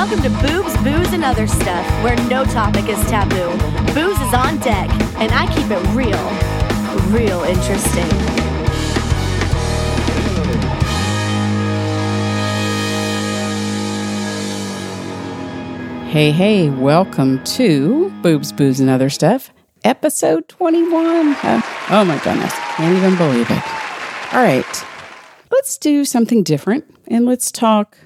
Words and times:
Welcome 0.00 0.22
to 0.22 0.30
Boobs, 0.30 0.74
Booze, 0.78 1.12
and 1.12 1.22
Other 1.22 1.46
Stuff, 1.46 1.86
where 2.02 2.16
no 2.30 2.42
topic 2.46 2.88
is 2.88 2.98
taboo. 3.10 3.50
Booze 3.92 4.18
is 4.18 4.32
on 4.32 4.58
deck, 4.60 4.88
and 5.18 5.30
I 5.30 5.46
keep 5.54 5.66
it 5.70 5.78
real, 5.94 6.16
real 7.12 7.42
interesting. 7.42 8.08
Hey, 16.08 16.30
hey, 16.30 16.70
welcome 16.70 17.44
to 17.44 18.08
Boobs, 18.22 18.52
Booze, 18.52 18.80
and 18.80 18.88
Other 18.88 19.10
Stuff, 19.10 19.50
episode 19.84 20.48
21. 20.48 21.34
Uh, 21.42 21.60
oh 21.90 22.06
my 22.06 22.18
goodness, 22.24 22.54
can't 22.54 22.96
even 22.96 23.18
believe 23.18 23.50
it. 23.50 24.32
All 24.32 24.42
right, 24.42 24.86
let's 25.52 25.76
do 25.76 26.06
something 26.06 26.42
different 26.42 26.86
and 27.06 27.26
let's 27.26 27.52
talk 27.52 27.98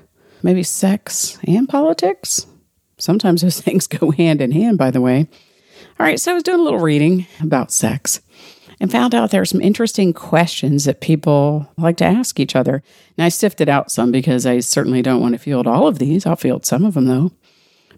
maybe 0.44 0.62
sex 0.62 1.38
and 1.46 1.68
politics. 1.68 2.46
Sometimes 2.98 3.42
those 3.42 3.60
things 3.62 3.88
go 3.88 4.12
hand 4.12 4.40
in 4.40 4.52
hand, 4.52 4.78
by 4.78 4.92
the 4.92 5.00
way. 5.00 5.26
All 5.98 6.06
right, 6.06 6.20
so 6.20 6.30
I 6.30 6.34
was 6.34 6.42
doing 6.42 6.60
a 6.60 6.62
little 6.62 6.80
reading 6.80 7.26
about 7.40 7.72
sex 7.72 8.20
and 8.80 8.90
found 8.90 9.14
out 9.14 9.30
there 9.30 9.40
are 9.40 9.46
some 9.46 9.60
interesting 9.60 10.12
questions 10.12 10.84
that 10.84 11.00
people 11.00 11.68
like 11.76 11.96
to 11.98 12.04
ask 12.04 12.38
each 12.38 12.56
other. 12.56 12.82
And 13.16 13.24
I 13.24 13.28
sifted 13.28 13.68
out 13.68 13.90
some 13.90 14.12
because 14.12 14.46
I 14.46 14.60
certainly 14.60 15.02
don't 15.02 15.20
want 15.20 15.34
to 15.34 15.38
field 15.38 15.66
all 15.66 15.86
of 15.86 15.98
these. 15.98 16.26
I'll 16.26 16.36
field 16.36 16.66
some 16.66 16.84
of 16.84 16.94
them, 16.94 17.06
though. 17.06 17.32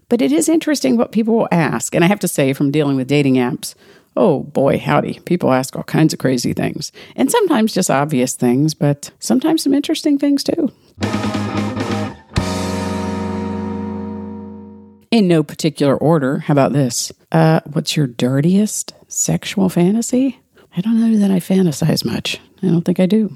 But 0.09 0.23
it 0.23 0.31
is 0.31 0.49
interesting 0.49 0.97
what 0.97 1.13
people 1.13 1.35
will 1.37 1.49
ask. 1.51 1.95
And 1.95 2.05
I 2.05 2.09
have 2.09 2.21
to 2.21 2.29
say, 2.29 2.53
from 2.53 2.71
dealing 2.71 2.97
with 2.97 3.09
dating 3.09 3.35
apps, 3.35 3.75
oh 4.17 4.45
boy, 4.45 4.79
howdy, 4.79 5.21
people 5.25 5.53
ask 5.53 5.75
all 5.75 5.83
kinds 5.83 6.13
of 6.13 6.19
crazy 6.19 6.53
things. 6.53 6.93
And 7.17 7.31
sometimes 7.31 7.75
just 7.75 7.91
obvious 7.91 8.35
things, 8.35 8.75
but 8.75 9.11
sometimes 9.19 9.65
some 9.65 9.75
interesting 9.75 10.19
things 10.19 10.45
too. 10.45 10.71
In 15.17 15.29
no 15.29 15.43
particular 15.43 15.97
order, 15.97 16.41
how 16.41 16.53
about 16.53 16.75
this? 16.75 17.11
Uh, 17.33 17.61
what's 17.73 17.97
your 17.97 18.07
dirtiest 18.07 18.93
sexual 19.09 19.71
fantasy? 19.71 20.41
I 20.77 20.83
don't 20.83 21.01
know 21.01 21.17
that 21.17 21.31
I 21.31 21.41
fantasize 21.41 22.05
much. 22.05 22.39
I 22.63 22.67
don't 22.67 22.83
think 22.83 23.01
I 23.01 23.07
do. 23.07 23.35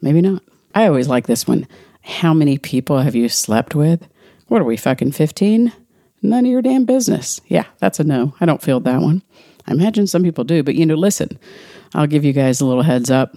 Maybe 0.00 0.20
not. 0.20 0.44
I 0.76 0.86
always 0.86 1.08
like 1.08 1.26
this 1.26 1.44
one. 1.44 1.66
How 2.02 2.32
many 2.32 2.56
people 2.56 2.98
have 3.00 3.16
you 3.16 3.28
slept 3.28 3.74
with? 3.74 4.06
What 4.46 4.60
are 4.60 4.64
we, 4.64 4.76
fucking 4.76 5.10
15? 5.10 5.72
None 6.22 6.44
of 6.44 6.50
your 6.52 6.62
damn 6.62 6.84
business. 6.84 7.40
Yeah, 7.48 7.64
that's 7.80 7.98
a 7.98 8.04
no. 8.04 8.36
I 8.40 8.46
don't 8.46 8.62
feel 8.62 8.78
that 8.78 9.00
one. 9.00 9.24
I 9.66 9.72
imagine 9.72 10.06
some 10.06 10.22
people 10.22 10.44
do, 10.44 10.62
but 10.62 10.76
you 10.76 10.86
know, 10.86 10.94
listen, 10.94 11.36
I'll 11.94 12.06
give 12.06 12.24
you 12.24 12.32
guys 12.32 12.60
a 12.60 12.64
little 12.64 12.84
heads 12.84 13.10
up. 13.10 13.34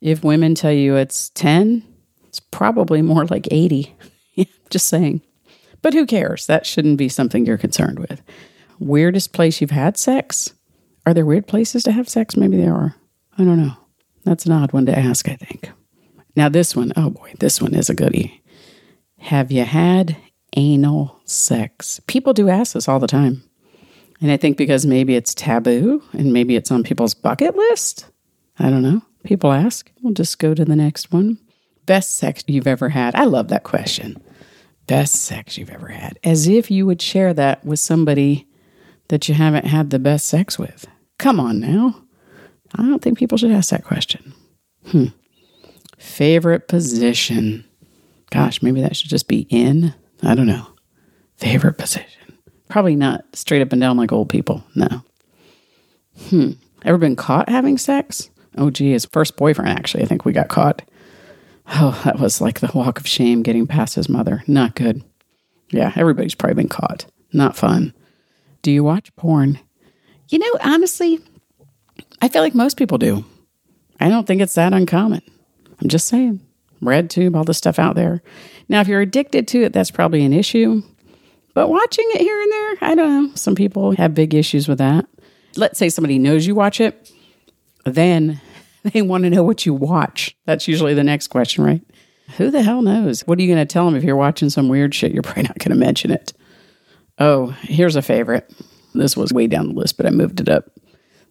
If 0.00 0.22
women 0.22 0.54
tell 0.54 0.70
you 0.70 0.94
it's 0.94 1.30
10, 1.30 1.82
it's 2.28 2.38
probably 2.38 3.02
more 3.02 3.24
like 3.26 3.48
80. 3.50 3.92
Just 4.70 4.86
saying. 4.86 5.20
But 5.82 5.94
who 5.94 6.06
cares? 6.06 6.46
That 6.46 6.66
shouldn't 6.66 6.98
be 6.98 7.08
something 7.08 7.44
you're 7.44 7.58
concerned 7.58 7.98
with. 7.98 8.22
Weirdest 8.78 9.32
place 9.32 9.60
you've 9.60 9.70
had 9.70 9.96
sex? 9.96 10.54
Are 11.04 11.14
there 11.14 11.26
weird 11.26 11.46
places 11.46 11.82
to 11.84 11.92
have 11.92 12.08
sex? 12.08 12.36
Maybe 12.36 12.56
there 12.56 12.74
are. 12.74 12.94
I 13.36 13.44
don't 13.44 13.60
know. 13.60 13.76
That's 14.24 14.46
an 14.46 14.52
odd 14.52 14.72
one 14.72 14.86
to 14.86 14.98
ask, 14.98 15.28
I 15.28 15.36
think. 15.36 15.70
Now, 16.36 16.48
this 16.48 16.74
one, 16.76 16.92
oh 16.96 17.10
boy, 17.10 17.34
this 17.40 17.60
one 17.60 17.74
is 17.74 17.90
a 17.90 17.94
goodie. 17.94 18.42
Have 19.18 19.52
you 19.52 19.64
had 19.64 20.16
anal 20.56 21.20
sex. 21.24 22.00
People 22.06 22.32
do 22.32 22.48
ask 22.48 22.74
this 22.74 22.88
all 22.88 22.98
the 22.98 23.06
time. 23.06 23.42
And 24.20 24.30
I 24.30 24.36
think 24.36 24.56
because 24.56 24.86
maybe 24.86 25.16
it's 25.16 25.34
taboo 25.34 26.02
and 26.12 26.32
maybe 26.32 26.54
it's 26.54 26.70
on 26.70 26.84
people's 26.84 27.14
bucket 27.14 27.56
list. 27.56 28.06
I 28.58 28.70
don't 28.70 28.82
know. 28.82 29.02
People 29.24 29.52
ask. 29.52 29.90
We'll 30.02 30.14
just 30.14 30.38
go 30.38 30.54
to 30.54 30.64
the 30.64 30.76
next 30.76 31.12
one. 31.12 31.38
Best 31.86 32.16
sex 32.16 32.44
you've 32.46 32.66
ever 32.66 32.88
had. 32.90 33.14
I 33.14 33.24
love 33.24 33.48
that 33.48 33.64
question. 33.64 34.22
Best 34.86 35.14
sex 35.14 35.56
you've 35.56 35.70
ever 35.70 35.88
had. 35.88 36.18
As 36.24 36.48
if 36.48 36.70
you 36.70 36.86
would 36.86 37.00
share 37.00 37.32
that 37.34 37.64
with 37.64 37.80
somebody 37.80 38.46
that 39.08 39.28
you 39.28 39.34
haven't 39.34 39.66
had 39.66 39.90
the 39.90 39.98
best 39.98 40.26
sex 40.26 40.58
with. 40.58 40.86
Come 41.18 41.38
on 41.38 41.60
now. 41.60 42.02
I 42.74 42.82
don't 42.82 43.02
think 43.02 43.18
people 43.18 43.38
should 43.38 43.50
ask 43.50 43.70
that 43.70 43.84
question. 43.84 44.34
Hmm. 44.86 45.06
Favorite 45.98 46.68
position. 46.68 47.64
Gosh, 48.30 48.62
maybe 48.62 48.80
that 48.80 48.96
should 48.96 49.10
just 49.10 49.28
be 49.28 49.46
in. 49.50 49.94
I 50.22 50.34
don't 50.34 50.46
know. 50.46 50.66
Favorite 51.36 51.78
position? 51.78 52.38
Probably 52.68 52.96
not 52.96 53.24
straight 53.34 53.62
up 53.62 53.72
and 53.72 53.80
down 53.80 53.96
like 53.96 54.12
old 54.12 54.28
people. 54.30 54.64
No. 54.74 55.02
Hmm. 56.28 56.52
Ever 56.84 56.98
been 56.98 57.16
caught 57.16 57.48
having 57.48 57.78
sex? 57.78 58.30
Oh, 58.56 58.70
gee, 58.70 58.92
his 58.92 59.04
first 59.06 59.36
boyfriend, 59.36 59.70
actually. 59.70 60.02
I 60.02 60.06
think 60.06 60.24
we 60.24 60.32
got 60.32 60.48
caught. 60.48 60.82
Oh, 61.74 62.00
that 62.04 62.18
was 62.18 62.40
like 62.40 62.60
the 62.60 62.70
walk 62.74 63.00
of 63.00 63.06
shame 63.06 63.42
getting 63.42 63.66
past 63.66 63.94
his 63.94 64.08
mother. 64.08 64.44
Not 64.46 64.74
good. 64.74 65.02
Yeah, 65.70 65.92
everybody's 65.96 66.34
probably 66.34 66.54
been 66.54 66.68
caught. 66.68 67.06
Not 67.32 67.56
fun. 67.56 67.94
Do 68.60 68.70
you 68.70 68.84
watch 68.84 69.14
porn? 69.16 69.58
You 70.28 70.38
know, 70.38 70.58
honestly, 70.62 71.18
I 72.20 72.28
feel 72.28 72.42
like 72.42 72.54
most 72.54 72.76
people 72.76 72.98
do. 72.98 73.24
I 73.98 74.08
don't 74.08 74.26
think 74.26 74.42
it's 74.42 74.54
that 74.54 74.72
uncommon. 74.72 75.22
I'm 75.80 75.88
just 75.88 76.08
saying. 76.08 76.40
Red 76.80 77.10
tube, 77.10 77.34
all 77.36 77.44
the 77.44 77.54
stuff 77.54 77.78
out 77.78 77.94
there. 77.94 78.22
Now, 78.68 78.80
if 78.80 78.88
you're 78.88 79.00
addicted 79.00 79.48
to 79.48 79.62
it, 79.62 79.72
that's 79.72 79.90
probably 79.90 80.24
an 80.24 80.32
issue. 80.32 80.82
But 81.54 81.68
watching 81.68 82.06
it 82.10 82.20
here 82.20 82.40
and 82.40 82.52
there, 82.52 82.90
I 82.90 82.94
don't 82.94 83.28
know. 83.28 83.34
Some 83.34 83.54
people 83.54 83.94
have 83.96 84.14
big 84.14 84.34
issues 84.34 84.68
with 84.68 84.78
that. 84.78 85.06
Let's 85.56 85.78
say 85.78 85.88
somebody 85.88 86.18
knows 86.18 86.46
you 86.46 86.54
watch 86.54 86.80
it, 86.80 87.12
then 87.84 88.40
they 88.92 89.02
want 89.02 89.24
to 89.24 89.30
know 89.30 89.42
what 89.42 89.66
you 89.66 89.74
watch. 89.74 90.36
That's 90.46 90.68
usually 90.68 90.94
the 90.94 91.04
next 91.04 91.28
question, 91.28 91.64
right? 91.64 91.82
Who 92.36 92.50
the 92.50 92.62
hell 92.62 92.82
knows? 92.82 93.22
What 93.22 93.38
are 93.38 93.42
you 93.42 93.52
going 93.52 93.66
to 93.66 93.72
tell 93.72 93.84
them 93.84 93.96
if 93.96 94.04
you're 94.04 94.16
watching 94.16 94.50
some 94.50 94.68
weird 94.68 94.94
shit? 94.94 95.12
You're 95.12 95.22
probably 95.22 95.44
not 95.44 95.58
going 95.58 95.70
to 95.70 95.76
mention 95.76 96.10
it. 96.10 96.32
Oh, 97.18 97.48
here's 97.60 97.96
a 97.96 98.02
favorite. 98.02 98.52
This 98.94 99.16
was 99.16 99.32
way 99.32 99.46
down 99.46 99.68
the 99.68 99.74
list, 99.74 99.96
but 99.96 100.06
I 100.06 100.10
moved 100.10 100.40
it 100.40 100.48
up. 100.48 100.70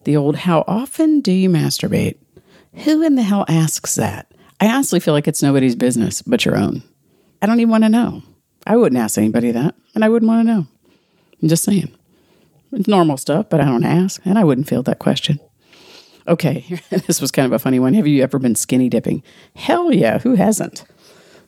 The 0.04 0.18
old, 0.18 0.36
how 0.36 0.64
often 0.68 1.22
do 1.22 1.32
you 1.32 1.50
masturbate? 1.50 2.18
Who 2.86 3.04
in 3.04 3.16
the 3.16 3.24
hell 3.24 3.46
asks 3.48 3.96
that? 3.96 4.32
I 4.60 4.68
honestly 4.68 5.00
feel 5.00 5.14
like 5.14 5.28
it's 5.28 5.44
nobody's 5.44 5.76
business 5.76 6.22
but 6.22 6.46
your 6.46 6.56
own. 6.56 6.84
I 7.42 7.48
don't 7.48 7.60
even 7.60 7.72
want 7.72 7.84
to 7.84 7.90
know. 7.90 8.22
I 8.66 8.78
wouldn't 8.78 9.02
ask 9.02 9.18
anybody 9.18 9.52
that, 9.52 9.76
and 9.96 10.06
I 10.06 10.10
wouldn't 10.10 10.30
want 10.30 10.48
to 10.48 10.54
know. 10.54 10.68
I'm 11.42 11.50
just 11.50 11.64
saying. 11.64 11.92
It's 12.72 12.88
normal 12.88 13.18
stuff, 13.18 13.50
but 13.50 13.60
I 13.60 13.66
don't 13.66 13.84
ask, 13.84 14.22
and 14.24 14.38
I 14.38 14.44
wouldn't 14.44 14.68
field 14.68 14.86
that 14.86 15.00
question. 15.00 15.40
Okay, 16.28 16.80
this 16.90 17.20
was 17.22 17.32
kind 17.32 17.46
of 17.46 17.52
a 17.54 17.60
funny 17.60 17.80
one. 17.80 17.94
Have 17.94 18.08
you 18.08 18.24
ever 18.24 18.40
been 18.40 18.56
skinny 18.56 18.90
dipping? 18.90 19.24
Hell 19.56 19.92
yeah, 19.92 20.20
who 20.20 20.36
hasn't? 20.36 20.84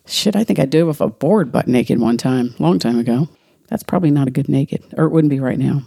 Shit, 0.05 0.35
I 0.35 0.43
think 0.43 0.59
I 0.59 0.65
did 0.65 0.83
with 0.83 0.99
a 1.01 1.07
board 1.07 1.51
butt 1.51 1.67
naked 1.67 1.99
one 1.99 2.17
time, 2.17 2.53
long 2.59 2.79
time 2.79 2.99
ago. 2.99 3.29
That's 3.69 3.83
probably 3.83 4.11
not 4.11 4.27
a 4.27 4.31
good 4.31 4.49
naked, 4.49 4.83
or 4.97 5.05
it 5.05 5.09
wouldn't 5.09 5.29
be 5.29 5.39
right 5.39 5.57
now. 5.57 5.83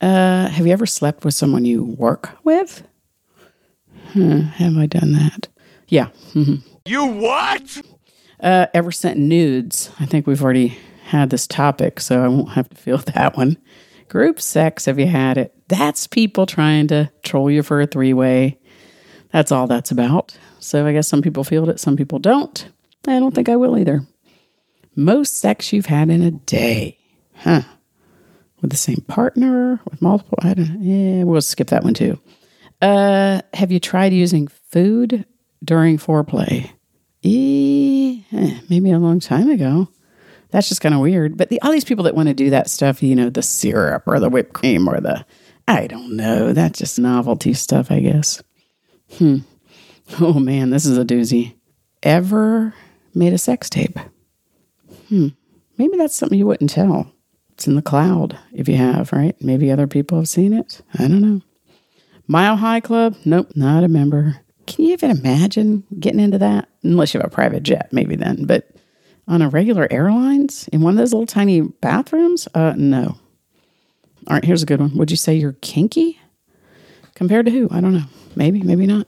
Uh, 0.00 0.48
have 0.48 0.66
you 0.66 0.72
ever 0.72 0.86
slept 0.86 1.24
with 1.24 1.34
someone 1.34 1.64
you 1.64 1.84
work 1.84 2.30
with? 2.44 2.82
Hmm, 4.12 4.40
have 4.40 4.76
I 4.76 4.86
done 4.86 5.12
that? 5.12 5.48
Yeah. 5.88 6.08
Mm-hmm. 6.34 6.56
You 6.86 7.06
what? 7.06 7.82
Uh, 8.40 8.66
ever 8.74 8.92
sent 8.92 9.18
nudes? 9.18 9.90
I 9.98 10.06
think 10.06 10.26
we've 10.26 10.42
already 10.42 10.78
had 11.06 11.30
this 11.30 11.46
topic, 11.46 12.00
so 12.00 12.22
I 12.22 12.28
won't 12.28 12.50
have 12.50 12.68
to 12.68 12.76
feel 12.76 12.98
that 13.14 13.36
one. 13.36 13.56
Group 14.08 14.40
sex, 14.40 14.84
have 14.84 14.98
you 14.98 15.06
had 15.06 15.38
it? 15.38 15.54
That's 15.68 16.06
people 16.06 16.46
trying 16.46 16.88
to 16.88 17.10
troll 17.22 17.50
you 17.50 17.62
for 17.62 17.80
a 17.80 17.86
three 17.86 18.12
way. 18.12 18.58
That's 19.32 19.50
all 19.50 19.66
that's 19.66 19.90
about. 19.90 20.36
So 20.60 20.86
I 20.86 20.92
guess 20.92 21.08
some 21.08 21.22
people 21.22 21.44
feel 21.44 21.68
it, 21.68 21.80
some 21.80 21.96
people 21.96 22.18
don't. 22.18 22.68
I 23.06 23.18
don't 23.18 23.34
think 23.34 23.48
I 23.48 23.56
will 23.56 23.78
either. 23.78 24.02
Most 24.96 25.38
sex 25.38 25.72
you've 25.72 25.86
had 25.86 26.10
in 26.10 26.22
a 26.22 26.30
day. 26.30 26.98
Huh. 27.36 27.62
With 28.60 28.70
the 28.70 28.76
same 28.76 29.04
partner, 29.08 29.80
with 29.90 30.00
multiple, 30.00 30.38
I 30.40 30.54
don't. 30.54 30.80
Yeah, 30.80 31.24
we'll 31.24 31.42
skip 31.42 31.68
that 31.68 31.84
one 31.84 31.94
too. 31.94 32.18
Uh, 32.80 33.40
have 33.52 33.72
you 33.72 33.80
tried 33.80 34.12
using 34.12 34.46
food 34.46 35.26
during 35.62 35.98
foreplay? 35.98 36.70
Eh, 37.24 38.20
maybe 38.68 38.90
a 38.90 38.98
long 38.98 39.20
time 39.20 39.50
ago. 39.50 39.88
That's 40.54 40.68
just 40.68 40.80
kind 40.80 40.94
of 40.94 41.00
weird. 41.00 41.36
But 41.36 41.48
the, 41.48 41.60
all 41.62 41.72
these 41.72 41.84
people 41.84 42.04
that 42.04 42.14
want 42.14 42.28
to 42.28 42.34
do 42.34 42.50
that 42.50 42.70
stuff, 42.70 43.02
you 43.02 43.16
know, 43.16 43.28
the 43.28 43.42
syrup 43.42 44.04
or 44.06 44.20
the 44.20 44.28
whipped 44.28 44.52
cream 44.52 44.86
or 44.86 45.00
the, 45.00 45.26
I 45.66 45.88
don't 45.88 46.16
know, 46.16 46.52
that's 46.52 46.78
just 46.78 46.96
novelty 46.96 47.54
stuff, 47.54 47.90
I 47.90 47.98
guess. 47.98 48.40
Hmm. 49.18 49.38
Oh 50.20 50.34
man, 50.34 50.70
this 50.70 50.86
is 50.86 50.96
a 50.96 51.04
doozy. 51.04 51.56
Ever 52.04 52.72
made 53.16 53.32
a 53.32 53.38
sex 53.38 53.68
tape? 53.68 53.98
Hmm. 55.08 55.28
Maybe 55.76 55.96
that's 55.96 56.14
something 56.14 56.38
you 56.38 56.46
wouldn't 56.46 56.70
tell. 56.70 57.12
It's 57.54 57.66
in 57.66 57.74
the 57.74 57.82
cloud 57.82 58.38
if 58.52 58.68
you 58.68 58.76
have, 58.76 59.12
right? 59.12 59.34
Maybe 59.40 59.72
other 59.72 59.88
people 59.88 60.18
have 60.18 60.28
seen 60.28 60.52
it. 60.52 60.82
I 60.94 61.08
don't 61.08 61.20
know. 61.20 61.42
Mile 62.28 62.54
High 62.54 62.78
Club? 62.78 63.16
Nope, 63.24 63.50
not 63.56 63.82
a 63.82 63.88
member. 63.88 64.36
Can 64.68 64.84
you 64.84 64.92
even 64.92 65.10
imagine 65.10 65.82
getting 65.98 66.20
into 66.20 66.38
that? 66.38 66.68
Unless 66.84 67.12
you 67.12 67.18
have 67.18 67.26
a 67.26 67.34
private 67.34 67.64
jet, 67.64 67.92
maybe 67.92 68.14
then. 68.14 68.44
But 68.44 68.70
on 69.26 69.42
a 69.42 69.48
regular 69.48 69.88
airlines 69.90 70.68
in 70.68 70.80
one 70.80 70.94
of 70.94 70.98
those 70.98 71.12
little 71.12 71.26
tiny 71.26 71.60
bathrooms? 71.60 72.48
Uh, 72.54 72.74
no. 72.76 73.18
All 74.26 74.34
right, 74.34 74.44
here's 74.44 74.62
a 74.62 74.66
good 74.66 74.80
one. 74.80 74.96
Would 74.96 75.10
you 75.10 75.16
say 75.16 75.34
you're 75.34 75.56
kinky? 75.60 76.18
Compared 77.14 77.46
to 77.46 77.52
who? 77.52 77.68
I 77.70 77.80
don't 77.80 77.94
know. 77.94 78.04
Maybe, 78.36 78.62
maybe 78.62 78.86
not. 78.86 79.06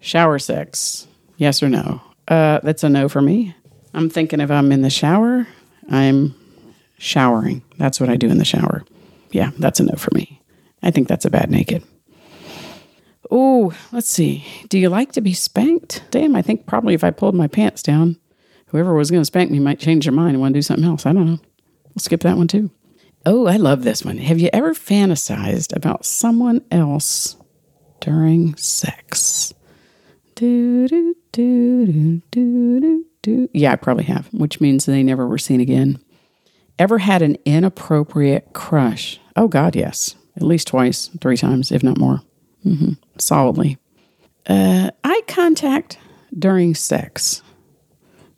Shower 0.00 0.38
sex. 0.38 1.06
Yes 1.36 1.62
or 1.62 1.68
no? 1.68 2.00
Uh, 2.28 2.60
that's 2.62 2.82
a 2.82 2.88
no 2.88 3.08
for 3.08 3.20
me. 3.20 3.54
I'm 3.94 4.10
thinking 4.10 4.40
if 4.40 4.50
I'm 4.50 4.72
in 4.72 4.82
the 4.82 4.90
shower, 4.90 5.46
I'm 5.90 6.34
showering. 6.98 7.62
That's 7.78 8.00
what 8.00 8.08
I 8.08 8.16
do 8.16 8.28
in 8.28 8.38
the 8.38 8.44
shower. 8.44 8.84
Yeah, 9.30 9.50
that's 9.58 9.80
a 9.80 9.84
no 9.84 9.94
for 9.96 10.10
me. 10.14 10.40
I 10.82 10.90
think 10.90 11.08
that's 11.08 11.24
a 11.24 11.30
bad 11.30 11.50
naked. 11.50 11.82
Oh, 13.30 13.72
let's 13.92 14.08
see. 14.08 14.44
Do 14.68 14.78
you 14.78 14.88
like 14.88 15.12
to 15.12 15.20
be 15.20 15.34
spanked? 15.34 16.02
Damn, 16.10 16.36
I 16.36 16.42
think 16.42 16.66
probably 16.66 16.94
if 16.94 17.02
I 17.04 17.10
pulled 17.10 17.34
my 17.34 17.48
pants 17.48 17.82
down, 17.82 18.16
whoever 18.68 18.94
was 18.94 19.10
going 19.10 19.20
to 19.20 19.26
spank 19.26 19.50
me 19.50 19.58
might 19.58 19.78
change 19.78 20.04
their 20.04 20.12
mind 20.12 20.32
and 20.32 20.40
want 20.40 20.54
to 20.54 20.58
do 20.58 20.62
something 20.62 20.84
else. 20.84 21.06
I 21.06 21.12
don't 21.12 21.26
know. 21.26 21.38
We'll 21.88 22.00
skip 22.00 22.20
that 22.20 22.36
one 22.36 22.48
too. 22.48 22.70
Oh, 23.24 23.46
I 23.46 23.56
love 23.56 23.82
this 23.82 24.04
one. 24.04 24.18
Have 24.18 24.38
you 24.38 24.48
ever 24.52 24.72
fantasized 24.72 25.74
about 25.74 26.04
someone 26.04 26.62
else 26.70 27.36
during 28.00 28.54
sex? 28.56 29.52
Do, 30.36 30.86
do, 30.86 31.16
do, 31.32 31.86
do, 31.86 32.22
do, 32.30 32.80
do, 32.80 33.04
do. 33.22 33.48
Yeah, 33.52 33.72
I 33.72 33.76
probably 33.76 34.04
have, 34.04 34.28
which 34.32 34.60
means 34.60 34.86
they 34.86 35.02
never 35.02 35.26
were 35.26 35.38
seen 35.38 35.60
again. 35.60 35.98
Ever 36.78 36.98
had 36.98 37.22
an 37.22 37.36
inappropriate 37.44 38.52
crush? 38.52 39.18
Oh, 39.34 39.48
God, 39.48 39.74
yes. 39.74 40.14
At 40.36 40.42
least 40.42 40.68
twice, 40.68 41.08
three 41.20 41.36
times, 41.36 41.72
if 41.72 41.82
not 41.82 41.98
more. 41.98 42.20
Mm-hmm. 42.64 42.92
Solidly. 43.18 43.78
Uh, 44.46 44.90
eye 45.02 45.22
contact 45.26 45.98
during 46.38 46.74
sex. 46.74 47.42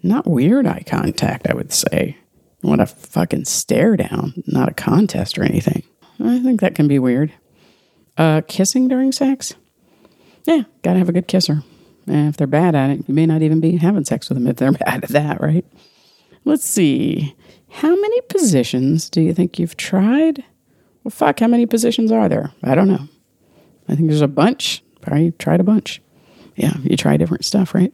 Not 0.02 0.26
weird 0.26 0.66
eye 0.66 0.84
contact, 0.86 1.48
I 1.48 1.54
would 1.54 1.72
say. 1.72 2.16
What 2.60 2.80
a 2.80 2.86
fucking 2.86 3.44
stare 3.44 3.96
down, 3.96 4.42
not 4.46 4.68
a 4.68 4.74
contest 4.74 5.38
or 5.38 5.44
anything. 5.44 5.82
I 6.20 6.40
think 6.40 6.60
that 6.60 6.74
can 6.74 6.88
be 6.88 6.98
weird. 6.98 7.32
Uh, 8.16 8.42
kissing 8.48 8.88
during 8.88 9.12
sex? 9.12 9.54
Yeah, 10.44 10.62
gotta 10.82 10.98
have 10.98 11.08
a 11.08 11.12
good 11.12 11.28
kisser. 11.28 11.62
And 12.06 12.28
if 12.28 12.36
they're 12.36 12.46
bad 12.46 12.74
at 12.74 12.90
it, 12.90 13.04
you 13.06 13.14
may 13.14 13.26
not 13.26 13.42
even 13.42 13.60
be 13.60 13.76
having 13.76 14.04
sex 14.04 14.28
with 14.28 14.38
them 14.38 14.46
if 14.46 14.56
they're 14.56 14.72
bad 14.86 15.04
at 15.04 15.10
that, 15.10 15.40
right? 15.40 15.64
Let's 16.44 16.64
see. 16.64 17.36
How 17.68 17.94
many 17.94 18.20
positions 18.22 19.10
do 19.10 19.20
you 19.20 19.34
think 19.34 19.58
you've 19.58 19.76
tried? 19.76 20.42
Well, 21.04 21.10
fuck, 21.10 21.40
how 21.40 21.46
many 21.46 21.66
positions 21.66 22.10
are 22.10 22.28
there? 22.28 22.52
I 22.62 22.74
don't 22.74 22.88
know. 22.88 23.08
I 23.88 23.94
think 23.94 24.08
there's 24.08 24.20
a 24.20 24.28
bunch. 24.28 24.82
Probably 25.00 25.32
tried 25.32 25.60
a 25.60 25.64
bunch. 25.64 26.02
Yeah, 26.56 26.74
you 26.82 26.96
try 26.96 27.16
different 27.16 27.44
stuff, 27.44 27.74
right? 27.74 27.92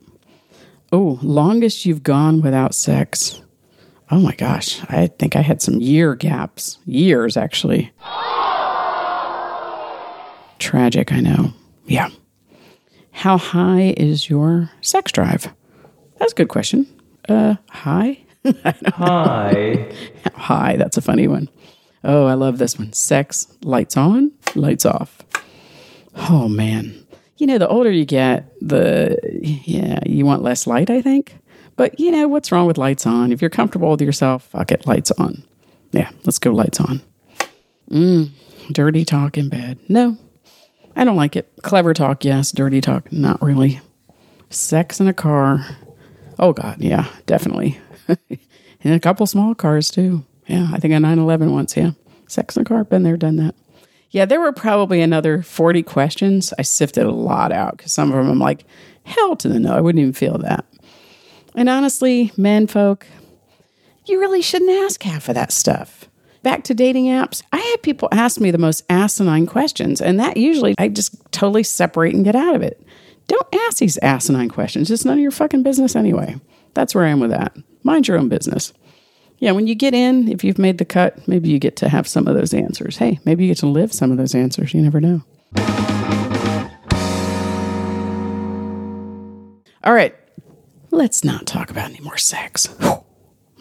Oh, 0.95 1.19
longest 1.23 1.85
you've 1.85 2.05
gone 2.05 2.41
without 2.41 2.73
sex. 2.73 3.43
Oh 4.13 4.21
my 4.21 4.33
gosh, 4.37 4.81
I 4.89 5.09
think 5.09 5.35
I 5.35 5.41
had 5.41 5.61
some 5.61 5.81
year 5.81 6.15
gaps. 6.15 6.79
Years, 6.87 7.37
actually. 7.37 7.91
Tragic, 10.61 11.13
I 11.13 11.19
know. 11.19 11.53
Yeah. 11.87 12.11
How 13.11 13.39
high 13.39 13.95
is 13.97 14.31
your 14.31 14.71
sex 14.83 15.11
drive? 15.11 15.53
That's 16.19 16.31
a 16.31 16.37
good 16.37 16.49
question. 16.49 16.87
Uh, 17.29 17.57
high? 17.71 18.19
high. 18.87 19.93
High? 20.37 20.77
That's 20.77 20.97
a 20.97 21.03
funny 21.03 21.27
one. 21.27 21.49
Oh, 22.05 22.27
I 22.27 22.35
love 22.35 22.59
this 22.59 22.79
one. 22.79 22.93
Sex, 22.93 23.49
lights 23.65 23.97
on, 23.97 24.31
lights 24.55 24.87
off. 24.87 25.19
Oh 26.15 26.47
man. 26.47 27.04
You 27.37 27.47
know, 27.47 27.59
the 27.59 27.69
older 27.69 27.91
you 27.91 28.05
get, 28.05 28.53
the 28.61 29.19
yeah, 29.65 30.01
you 30.07 30.25
want 30.25 30.43
less 30.43 30.67
light, 30.67 30.91
I 30.91 31.03
think. 31.03 31.37
But 31.77 31.99
you 31.99 32.11
know, 32.11 32.29
what's 32.29 32.53
wrong 32.53 32.67
with 32.67 32.79
lights 32.79 33.07
on? 33.07 33.33
If 33.33 33.41
you're 33.41 33.51
comfortable 33.51 33.91
with 33.91 34.01
yourself, 34.01 34.45
fuck 34.45 34.71
it, 34.71 34.87
lights 34.87 35.11
on. 35.13 35.43
Yeah, 35.93 36.11
let's 36.25 36.39
go 36.39 36.53
lights 36.53 36.81
on. 36.81 37.03
Mm, 37.91 38.31
dirty 38.71 39.05
talk 39.05 39.37
in 39.37 39.49
bed. 39.49 39.79
No, 39.89 40.17
I 40.97 41.05
don't 41.05 41.17
like 41.17 41.37
it. 41.37 41.51
Clever 41.63 41.93
talk, 41.95 42.25
yes. 42.25 42.53
Dirty 42.53 42.81
talk, 42.81 43.13
not 43.13 43.43
really. 43.43 43.81
Sex 44.51 45.01
in 45.01 45.09
a 45.09 45.15
car. 45.15 45.67
Oh, 46.39 46.53
God, 46.53 46.81
yeah, 46.81 47.09
definitely. 47.27 47.79
in 48.81 48.93
a 48.93 49.01
couple 49.01 49.27
small 49.27 49.55
cars, 49.55 49.91
too. 49.91 50.25
Yeah, 50.47 50.69
I 50.73 50.79
think 50.79 50.95
a 50.95 51.01
911 51.01 51.53
once, 51.53 51.77
yeah. 51.77 51.93
Sex 52.29 52.57
in 52.57 52.63
a 52.63 52.65
car, 52.65 52.85
been 52.85 53.03
there, 53.03 53.17
done 53.17 53.37
that. 53.37 53.55
Yeah, 54.15 54.27
there 54.27 54.41
were 54.41 54.53
probably 54.53 55.01
another 55.01 55.43
40 55.43 55.83
questions. 55.83 56.55
I 56.57 56.63
sifted 56.63 57.05
a 57.05 57.11
lot 57.11 57.51
out 57.51 57.77
because 57.77 57.93
some 57.93 58.13
of 58.13 58.17
them 58.17 58.31
I'm 58.31 58.39
like, 58.39 58.65
hell 59.03 59.35
to 59.35 59.49
the 59.49 59.59
no, 59.59 59.75
I 59.75 59.81
wouldn't 59.81 60.01
even 60.01 60.13
feel 60.13 60.39
that. 60.39 60.65
And 61.57 61.69
honestly, 61.69 62.31
men 62.37 62.69
folk, 62.69 63.09
you 64.07 64.21
really 64.21 64.41
shouldn't 64.41 64.71
ask 64.85 65.03
half 65.03 65.29
of 65.29 65.35
that 65.35 65.51
stuff. 65.51 66.09
Back 66.45 66.63
to 66.65 66.75
dating 66.75 67.07
apps, 67.07 67.43
I 67.53 67.59
had 67.59 67.83
people 67.83 68.09
ask 68.13 68.41
me 68.41 68.53
the 68.53 68.57
most 68.57 68.85
asinine 68.89 69.47
questions, 69.47 70.01
and 70.01 70.21
that 70.21 70.37
usually 70.37 70.77
I 70.79 70.91
just 70.91 71.17
totally 71.33 71.65
separate 71.65 72.15
and 72.15 72.25
get 72.25 72.37
out 72.37 72.55
of 72.55 72.63
it. 72.63 72.81
Don't 73.27 73.53
ask 73.67 73.79
these 73.79 73.99
asinine 73.99 74.49
questions. 74.49 74.93
It's 74.93 75.05
none 75.05 75.19
of 75.19 75.23
your 75.23 75.33
fucking 75.33 75.65
business 75.65 75.97
anyway. 75.97 76.41
That's 76.75 76.95
where 76.95 77.05
I 77.05 77.09
am 77.09 77.19
with 77.19 77.31
that. 77.31 77.57
Mind 77.83 78.07
your 78.07 78.19
own 78.19 78.29
business. 78.29 78.73
Yeah, 79.39 79.53
when 79.53 79.67
you 79.67 79.75
get 79.75 79.95
in, 79.95 80.29
if 80.29 80.45
you've 80.45 80.59
made 80.59 80.79
the 80.79 80.85
cut, 80.85 81.27
maybe 81.29 81.49
you 81.49 81.59
get 81.59 81.77
to 81.77 81.89
have 81.89 82.07
some 82.07 82.27
of 82.27 82.35
those 82.35 82.55
answers. 82.55 82.97
Hey, 82.97 83.19
maybe 83.25 83.45
you 83.45 83.51
get 83.51 83.59
to 83.59 83.67
live 83.67 83.93
some 83.93 84.11
of 84.11 84.17
those 84.17 84.35
answers. 84.35 84.73
You 84.73 84.81
never 84.81 85.01
know. 85.01 85.23
All 89.85 89.93
right, 89.93 90.15
let's 90.91 91.25
not 91.25 91.47
talk 91.47 91.71
about 91.71 91.91
any 91.91 92.01
more 92.01 92.17
sex. 92.17 92.75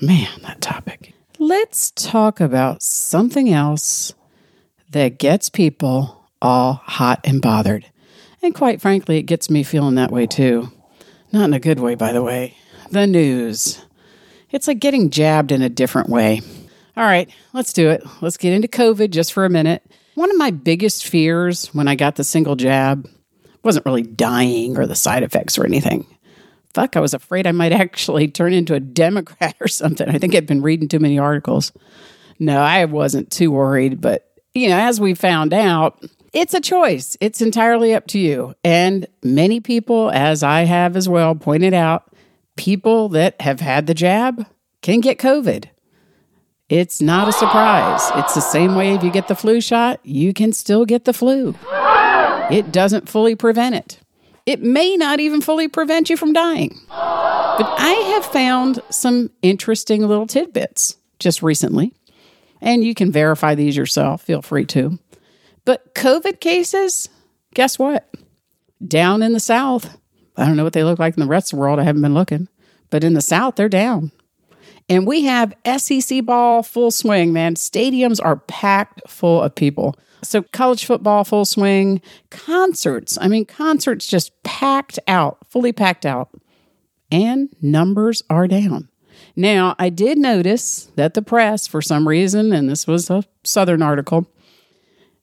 Man, 0.02 0.30
that 0.44 0.62
topic. 0.62 1.14
Let's 1.38 1.92
talk 1.92 2.40
about 2.40 2.82
something 2.82 3.52
else 3.52 4.14
that 4.92 5.18
gets 5.18 5.50
people 5.50 6.30
all 6.42 6.82
hot 6.86 7.20
and 7.26 7.42
bothered. 7.42 7.86
And 8.42 8.56
quite 8.56 8.80
frankly, 8.80 9.18
it 9.18 9.24
gets 9.24 9.50
me 9.50 9.64
feeling 9.64 9.96
that 9.96 10.12
way 10.12 10.28
too. 10.28 10.72
Not 11.32 11.46
in 11.46 11.54
a 11.54 11.60
good 11.60 11.80
way, 11.80 11.96
by 11.96 12.14
the 12.14 12.22
way. 12.22 12.56
The 12.92 13.08
news. 13.08 13.84
It's 14.54 14.68
like 14.68 14.80
getting 14.80 15.10
jabbed 15.10 15.52
in 15.52 15.64
a 15.64 15.70
different 15.70 16.10
way. 16.10 16.42
All 16.96 17.04
right, 17.04 17.30
let's 17.54 17.74
do 17.74 17.90
it. 17.90 18.04
Let's 18.22 18.38
get 18.38 18.54
into 18.54 18.68
COVID 18.68 19.10
just 19.10 19.34
for 19.34 19.46
a 19.46 19.50
minute. 19.50 19.84
One 20.14 20.30
of 20.30 20.38
my 20.38 20.52
biggest 20.52 21.08
fears 21.08 21.74
when 21.74 21.88
I 21.88 21.96
got 21.96 22.16
the 22.16 22.24
single 22.24 22.56
jab 22.56 23.10
wasn't 23.64 23.88
really 23.88 24.04
dying 24.04 24.78
or 24.78 24.86
the 24.86 24.96
side 24.96 25.24
effects 25.24 25.58
or 25.58 25.66
anything. 25.66 26.06
Fuck, 26.76 26.96
I 26.96 27.00
was 27.00 27.16
afraid 27.16 27.48
I 27.48 27.52
might 27.52 27.72
actually 27.74 28.28
turn 28.28 28.54
into 28.54 28.76
a 28.76 28.80
Democrat 28.80 29.56
or 29.60 29.68
something. 29.68 30.08
I 30.08 30.20
think 30.20 30.36
I'd 30.36 30.46
been 30.46 30.62
reading 30.62 30.88
too 30.88 31.00
many 31.00 31.18
articles. 31.18 31.72
No, 32.38 32.62
I 32.62 32.86
wasn't 32.86 33.32
too 33.32 33.52
worried, 33.52 34.02
but 34.02 34.30
you 34.54 34.70
know, 34.70 34.78
as 34.78 35.02
we 35.02 35.16
found 35.16 35.52
out, 35.52 36.04
it's 36.32 36.54
a 36.54 36.62
choice. 36.62 37.18
It's 37.20 37.42
entirely 37.42 37.96
up 37.96 38.06
to 38.08 38.20
you. 38.20 38.54
And 38.64 39.08
many 39.24 39.60
people, 39.60 40.12
as 40.12 40.44
I 40.44 40.62
have 40.62 40.96
as 40.96 41.10
well, 41.10 41.34
pointed 41.34 41.74
out, 41.74 42.13
people 42.56 43.10
that 43.10 43.40
have 43.42 43.60
had 43.60 43.88
the 43.88 43.94
jab 43.94 44.46
can 44.82 45.00
get 45.00 45.18
COVID. 45.18 45.66
It's 46.70 47.02
not 47.02 47.28
a 47.28 47.34
surprise. 47.34 48.02
It's 48.16 48.36
the 48.36 48.42
same 48.42 48.76
way 48.76 48.96
if 48.96 49.04
you 49.04 49.12
get 49.12 49.28
the 49.28 49.36
flu 49.36 49.62
shot, 49.62 50.00
you 50.04 50.34
can 50.34 50.54
still 50.54 50.86
get 50.86 51.06
the 51.06 51.14
flu. 51.14 51.56
It 52.52 52.72
doesn't 52.72 53.10
fully 53.10 53.36
prevent 53.36 53.76
it. 53.76 54.00
It 54.46 54.62
may 54.62 54.98
not 54.98 55.20
even 55.20 55.42
fully 55.42 55.68
prevent 55.68 56.10
you 56.10 56.18
from 56.18 56.34
dying. 56.34 56.80
But 56.90 57.76
I 57.78 58.14
have 58.16 58.26
found 58.26 58.80
some 58.90 59.30
interesting 59.42 60.02
little 60.08 60.28
tidbits 60.28 60.98
just 61.20 61.44
recently, 61.44 61.94
and 62.60 62.84
you 62.84 62.94
can 62.94 63.12
verify 63.12 63.56
these 63.56 63.78
yourself. 63.78 64.24
Feel 64.24 64.42
free 64.42 64.66
to. 64.66 64.98
But 65.66 65.94
COVID 65.94 66.40
cases, 66.40 67.08
guess 67.54 67.78
what? 67.78 68.10
Down 68.86 69.22
in 69.22 69.34
the 69.34 69.40
South. 69.40 69.98
I 70.38 70.46
don't 70.46 70.58
know 70.58 70.64
what 70.64 70.74
they 70.74 70.84
look 70.84 71.00
like 71.00 71.16
in 71.16 71.22
the 71.22 71.28
rest 71.28 71.54
of 71.54 71.58
the 71.58 71.62
world. 71.62 71.80
I 71.80 71.84
haven't 71.84 72.02
been 72.02 72.14
looking. 72.14 72.48
But 72.90 73.04
in 73.04 73.14
the 73.14 73.22
South, 73.22 73.56
they're 73.56 73.70
down. 73.70 74.12
And 74.90 75.08
we 75.08 75.24
have 75.24 75.56
SEC 75.78 76.26
ball 76.26 76.62
full 76.64 76.92
swing, 76.92 77.32
man. 77.34 77.56
Stadiums 77.56 78.20
are 78.24 78.38
packed 78.38 79.02
full 79.08 79.42
of 79.42 79.56
people. 79.56 79.96
So, 80.24 80.42
college 80.42 80.86
football 80.86 81.24
full 81.24 81.46
swing, 81.46 82.02
concerts. 82.30 83.18
I 83.20 83.28
mean, 83.28 83.46
concerts 83.46 84.08
just 84.08 84.42
packed 84.44 85.00
out, 85.08 85.38
fully 85.50 85.74
packed 85.74 86.06
out. 86.06 86.30
And 87.12 87.50
numbers 87.62 88.24
are 88.30 88.48
down. 88.48 88.90
Now, 89.36 89.76
I 89.80 89.90
did 89.90 90.18
notice 90.18 90.92
that 90.96 91.14
the 91.14 91.22
press, 91.22 91.68
for 91.68 91.82
some 91.82 92.08
reason, 92.08 92.54
and 92.54 92.70
this 92.70 92.88
was 92.88 93.10
a 93.10 93.24
Southern 93.44 93.82
article, 93.82 94.28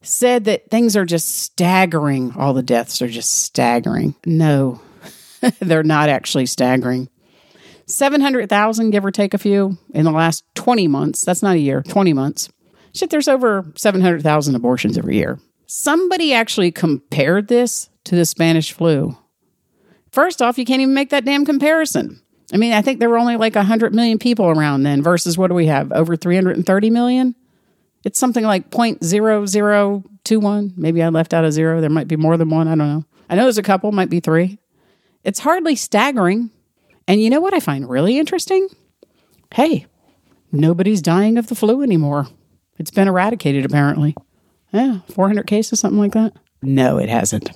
said 0.02 0.45
that 0.45 0.71
things 0.71 0.97
are 0.97 1.05
just 1.05 1.38
staggering. 1.38 2.33
All 2.37 2.55
the 2.55 2.62
deaths 2.62 3.00
are 3.02 3.09
just 3.09 3.43
staggering. 3.43 4.14
No, 4.25 4.81
they're 5.61 5.82
not 5.82 6.09
actually 6.09 6.47
staggering. 6.47 7.09
700,000, 7.87 8.90
give 8.90 9.04
or 9.04 9.11
take 9.11 9.35
a 9.35 9.38
few, 9.38 9.76
in 9.92 10.04
the 10.04 10.12
last 10.12 10.44
20 10.54 10.87
months. 10.88 11.25
That's 11.25 11.42
not 11.42 11.56
a 11.56 11.61
year, 11.61 11.82
20 11.82 12.12
months. 12.12 12.49
Shit, 12.94 13.11
there's 13.11 13.28
over 13.28 13.73
700,000 13.76 14.54
abortions 14.54 14.97
every 14.97 15.16
year. 15.16 15.38
Somebody 15.66 16.32
actually 16.32 16.73
compared 16.73 17.49
this 17.49 17.90
to 18.04 18.16
the 18.16 18.25
Spanish 18.25 18.73
flu. 18.73 19.16
First 20.11 20.42
off, 20.42 20.59
you 20.59 20.64
can't 20.64 20.80
even 20.80 20.94
make 20.94 21.11
that 21.11 21.25
damn 21.25 21.44
comparison. 21.44 22.20
I 22.52 22.56
mean, 22.56 22.73
I 22.73 22.82
think 22.82 22.99
there 22.99 23.09
were 23.09 23.18
only 23.18 23.37
like 23.37 23.54
100 23.54 23.94
million 23.94 24.18
people 24.18 24.47
around 24.47 24.82
then 24.82 25.02
versus 25.02 25.38
what 25.38 25.49
do 25.49 25.54
we 25.54 25.66
have? 25.66 25.92
Over 25.92 26.16
330 26.16 26.90
million? 26.90 27.37
It's 28.04 28.18
something 28.18 28.44
like 28.44 28.70
0.0021. 28.70 30.73
Maybe 30.76 31.02
I 31.02 31.09
left 31.11 31.35
out 31.35 31.44
a 31.44 31.52
zero. 31.52 31.80
There 31.80 31.90
might 31.90 32.09
be 32.09 32.16
more 32.16 32.37
than 32.37 32.50
one. 32.50 32.66
I 32.66 32.75
don't 32.75 32.88
know. 32.88 33.04
I 33.28 33.37
know 33.37 33.44
there's 33.44 33.59
a 33.59 33.62
couple, 33.62 33.92
might 33.92 34.11
be 34.11 34.18
three. 34.20 34.59
It's 35.24 35.40
hardly 35.40 35.76
staggering. 35.76 36.50
And 37.06 37.20
you 37.22 37.30
know 37.30 37.40
what 37.40 37.54
I 37.54 37.60
find 37.60 37.88
really 37.88 38.18
interesting? 38.18 38.68
Hey, 39.52 39.86
nobody's 40.52 41.02
dying 41.02 41.36
of 41.36 41.48
the 41.48 41.54
flu 41.54 41.82
anymore. 41.82 42.28
It's 42.78 42.90
been 42.90 43.08
eradicated, 43.08 43.64
apparently. 43.64 44.14
Yeah, 44.72 45.00
400 45.12 45.46
cases, 45.46 45.80
something 45.80 45.98
like 45.98 46.12
that. 46.12 46.32
No, 46.62 46.98
it 46.98 47.08
hasn't. 47.08 47.50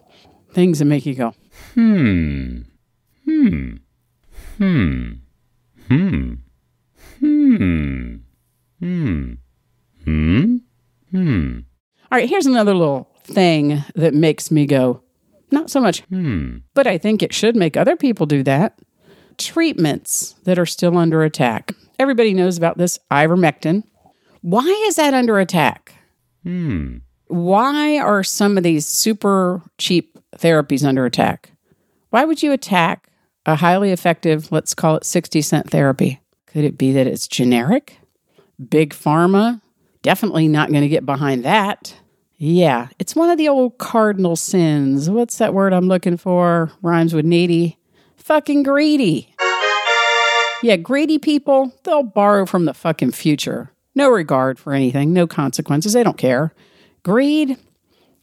Things 0.52 0.80
that 0.80 0.84
make 0.86 1.06
you 1.06 1.14
go, 1.14 1.34
Hmm. 1.74 2.62
Hmm. 3.24 3.74
Hmm. 4.58 5.12
Hmm. 5.88 6.32
Hmm. 7.20 8.14
Hmm. 8.80 9.32
Hmm. 10.04 10.56
Hmm. 11.12 11.58
All 12.10 12.18
right, 12.18 12.28
here's 12.28 12.46
another 12.46 12.74
little 12.74 13.08
thing 13.24 13.82
that 13.94 14.14
makes 14.14 14.50
me 14.50 14.66
go, 14.66 15.02
not 15.54 15.70
so 15.70 15.80
much, 15.80 16.00
Hmm. 16.10 16.58
but 16.74 16.86
I 16.86 16.98
think 16.98 17.22
it 17.22 17.32
should 17.32 17.56
make 17.56 17.76
other 17.76 17.96
people 17.96 18.26
do 18.26 18.42
that. 18.42 18.78
Treatments 19.38 20.34
that 20.44 20.58
are 20.58 20.66
still 20.66 20.96
under 20.96 21.22
attack. 21.22 21.72
Everybody 21.98 22.34
knows 22.34 22.56
about 22.58 22.78
this 22.78 22.98
ivermectin. 23.10 23.82
Why 24.42 24.64
is 24.88 24.96
that 24.96 25.14
under 25.14 25.38
attack? 25.38 25.94
Hmm. 26.42 26.98
Why 27.28 27.98
are 27.98 28.22
some 28.22 28.56
of 28.56 28.62
these 28.64 28.86
super 28.86 29.62
cheap 29.78 30.18
therapies 30.36 30.84
under 30.84 31.04
attack? 31.06 31.50
Why 32.10 32.24
would 32.24 32.42
you 32.42 32.52
attack 32.52 33.08
a 33.46 33.56
highly 33.56 33.90
effective, 33.90 34.52
let's 34.52 34.74
call 34.74 34.96
it 34.96 35.04
60 35.04 35.42
cent 35.42 35.70
therapy? 35.70 36.20
Could 36.46 36.64
it 36.64 36.78
be 36.78 36.92
that 36.92 37.06
it's 37.06 37.26
generic? 37.26 37.98
Big 38.68 38.90
pharma? 38.94 39.60
Definitely 40.02 40.48
not 40.48 40.70
going 40.70 40.82
to 40.82 40.88
get 40.88 41.04
behind 41.06 41.44
that. 41.44 41.94
Yeah, 42.36 42.88
it's 42.98 43.14
one 43.14 43.30
of 43.30 43.38
the 43.38 43.48
old 43.48 43.78
cardinal 43.78 44.36
sins. 44.36 45.08
What's 45.08 45.38
that 45.38 45.54
word 45.54 45.72
I'm 45.72 45.88
looking 45.88 46.16
for? 46.16 46.72
Rhymes 46.82 47.14
with 47.14 47.24
needy. 47.24 47.78
Fucking 48.16 48.62
greedy. 48.62 49.34
Yeah, 50.62 50.76
greedy 50.76 51.18
people, 51.18 51.74
they'll 51.84 52.02
borrow 52.02 52.46
from 52.46 52.64
the 52.64 52.72
fucking 52.72 53.12
future. 53.12 53.70
No 53.94 54.08
regard 54.08 54.58
for 54.58 54.72
anything, 54.72 55.12
no 55.12 55.26
consequences. 55.26 55.92
They 55.92 56.02
don't 56.02 56.16
care. 56.16 56.54
Greed, 57.02 57.58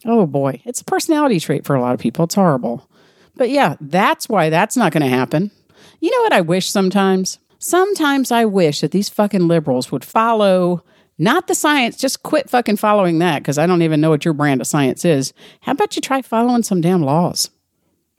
oh 0.04 0.26
boy, 0.26 0.60
it's 0.64 0.80
a 0.80 0.84
personality 0.84 1.38
trait 1.38 1.64
for 1.64 1.76
a 1.76 1.80
lot 1.80 1.94
of 1.94 2.00
people. 2.00 2.24
It's 2.24 2.34
horrible. 2.34 2.88
But 3.36 3.50
yeah, 3.50 3.76
that's 3.80 4.28
why 4.28 4.50
that's 4.50 4.76
not 4.76 4.92
going 4.92 5.04
to 5.04 5.08
happen. 5.08 5.52
You 6.00 6.10
know 6.10 6.22
what 6.22 6.32
I 6.32 6.40
wish 6.40 6.68
sometimes? 6.68 7.38
Sometimes 7.60 8.32
I 8.32 8.44
wish 8.44 8.80
that 8.80 8.90
these 8.90 9.08
fucking 9.08 9.46
liberals 9.46 9.92
would 9.92 10.04
follow 10.04 10.84
not 11.18 11.46
the 11.46 11.54
science, 11.54 11.96
just 11.96 12.22
quit 12.22 12.48
fucking 12.48 12.76
following 12.76 13.18
that 13.18 13.42
because 13.42 13.58
I 13.58 13.66
don't 13.66 13.82
even 13.82 14.00
know 14.00 14.10
what 14.10 14.24
your 14.24 14.34
brand 14.34 14.60
of 14.60 14.66
science 14.66 15.04
is. 15.04 15.32
How 15.60 15.72
about 15.72 15.94
you 15.94 16.02
try 16.02 16.22
following 16.22 16.62
some 16.62 16.80
damn 16.80 17.02
laws? 17.02 17.50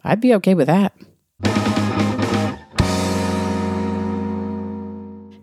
I'd 0.03 0.21
be 0.21 0.33
okay 0.35 0.53
with 0.53 0.67
that. 0.67 0.93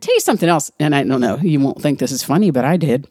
Tell 0.00 0.14
you 0.14 0.20
something 0.20 0.48
else, 0.48 0.70
and 0.80 0.94
I 0.94 1.04
don't 1.04 1.20
know, 1.20 1.36
you 1.36 1.60
won't 1.60 1.82
think 1.82 1.98
this 1.98 2.12
is 2.12 2.22
funny, 2.22 2.50
but 2.50 2.64
I 2.64 2.76
did. 2.76 3.08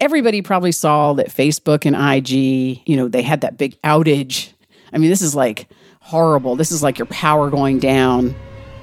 Everybody 0.00 0.42
probably 0.42 0.70
saw 0.70 1.14
that 1.14 1.28
Facebook 1.28 1.84
and 1.84 1.96
IG, 1.96 2.82
you 2.88 2.96
know, 2.96 3.08
they 3.08 3.22
had 3.22 3.40
that 3.40 3.58
big 3.58 3.80
outage. 3.82 4.52
I 4.92 4.98
mean, 4.98 5.10
this 5.10 5.22
is 5.22 5.34
like 5.34 5.68
horrible. 6.00 6.54
This 6.54 6.70
is 6.70 6.82
like 6.82 6.98
your 6.98 7.06
power 7.06 7.50
going 7.50 7.80
down 7.80 8.34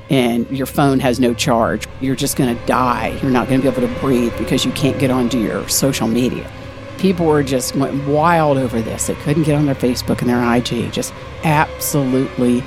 and 0.09 0.50
your 0.50 0.65
phone 0.65 1.00
has 1.00 1.19
no 1.19 1.33
charge. 1.33 1.88
You're 2.01 2.15
just 2.15 2.38
going 2.38 2.55
to 2.55 2.65
die. 2.65 3.17
You're 3.21 3.31
not 3.31 3.47
going 3.47 3.62
to 3.62 3.71
be 3.71 3.75
able 3.75 3.88
to 3.88 4.00
breathe 4.00 4.38
because 4.38 4.65
you 4.65 4.71
can't 4.71 5.00
get 5.00 5.12
onto 5.12 5.38
your 5.38 5.67
social 5.67 6.07
media. 6.07 6.50
People 6.97 7.25
were 7.25 7.43
just 7.43 7.75
went 7.75 8.07
wild 8.07 8.57
over 8.57 8.81
this. 8.81 9.07
They 9.07 9.15
couldn't 9.15 9.43
get 9.43 9.55
on 9.55 9.65
their 9.65 9.75
Facebook 9.75 10.21
and 10.21 10.29
their 10.29 10.55
IG. 10.55 10.91
Just 10.91 11.13
absolutely 11.43 12.59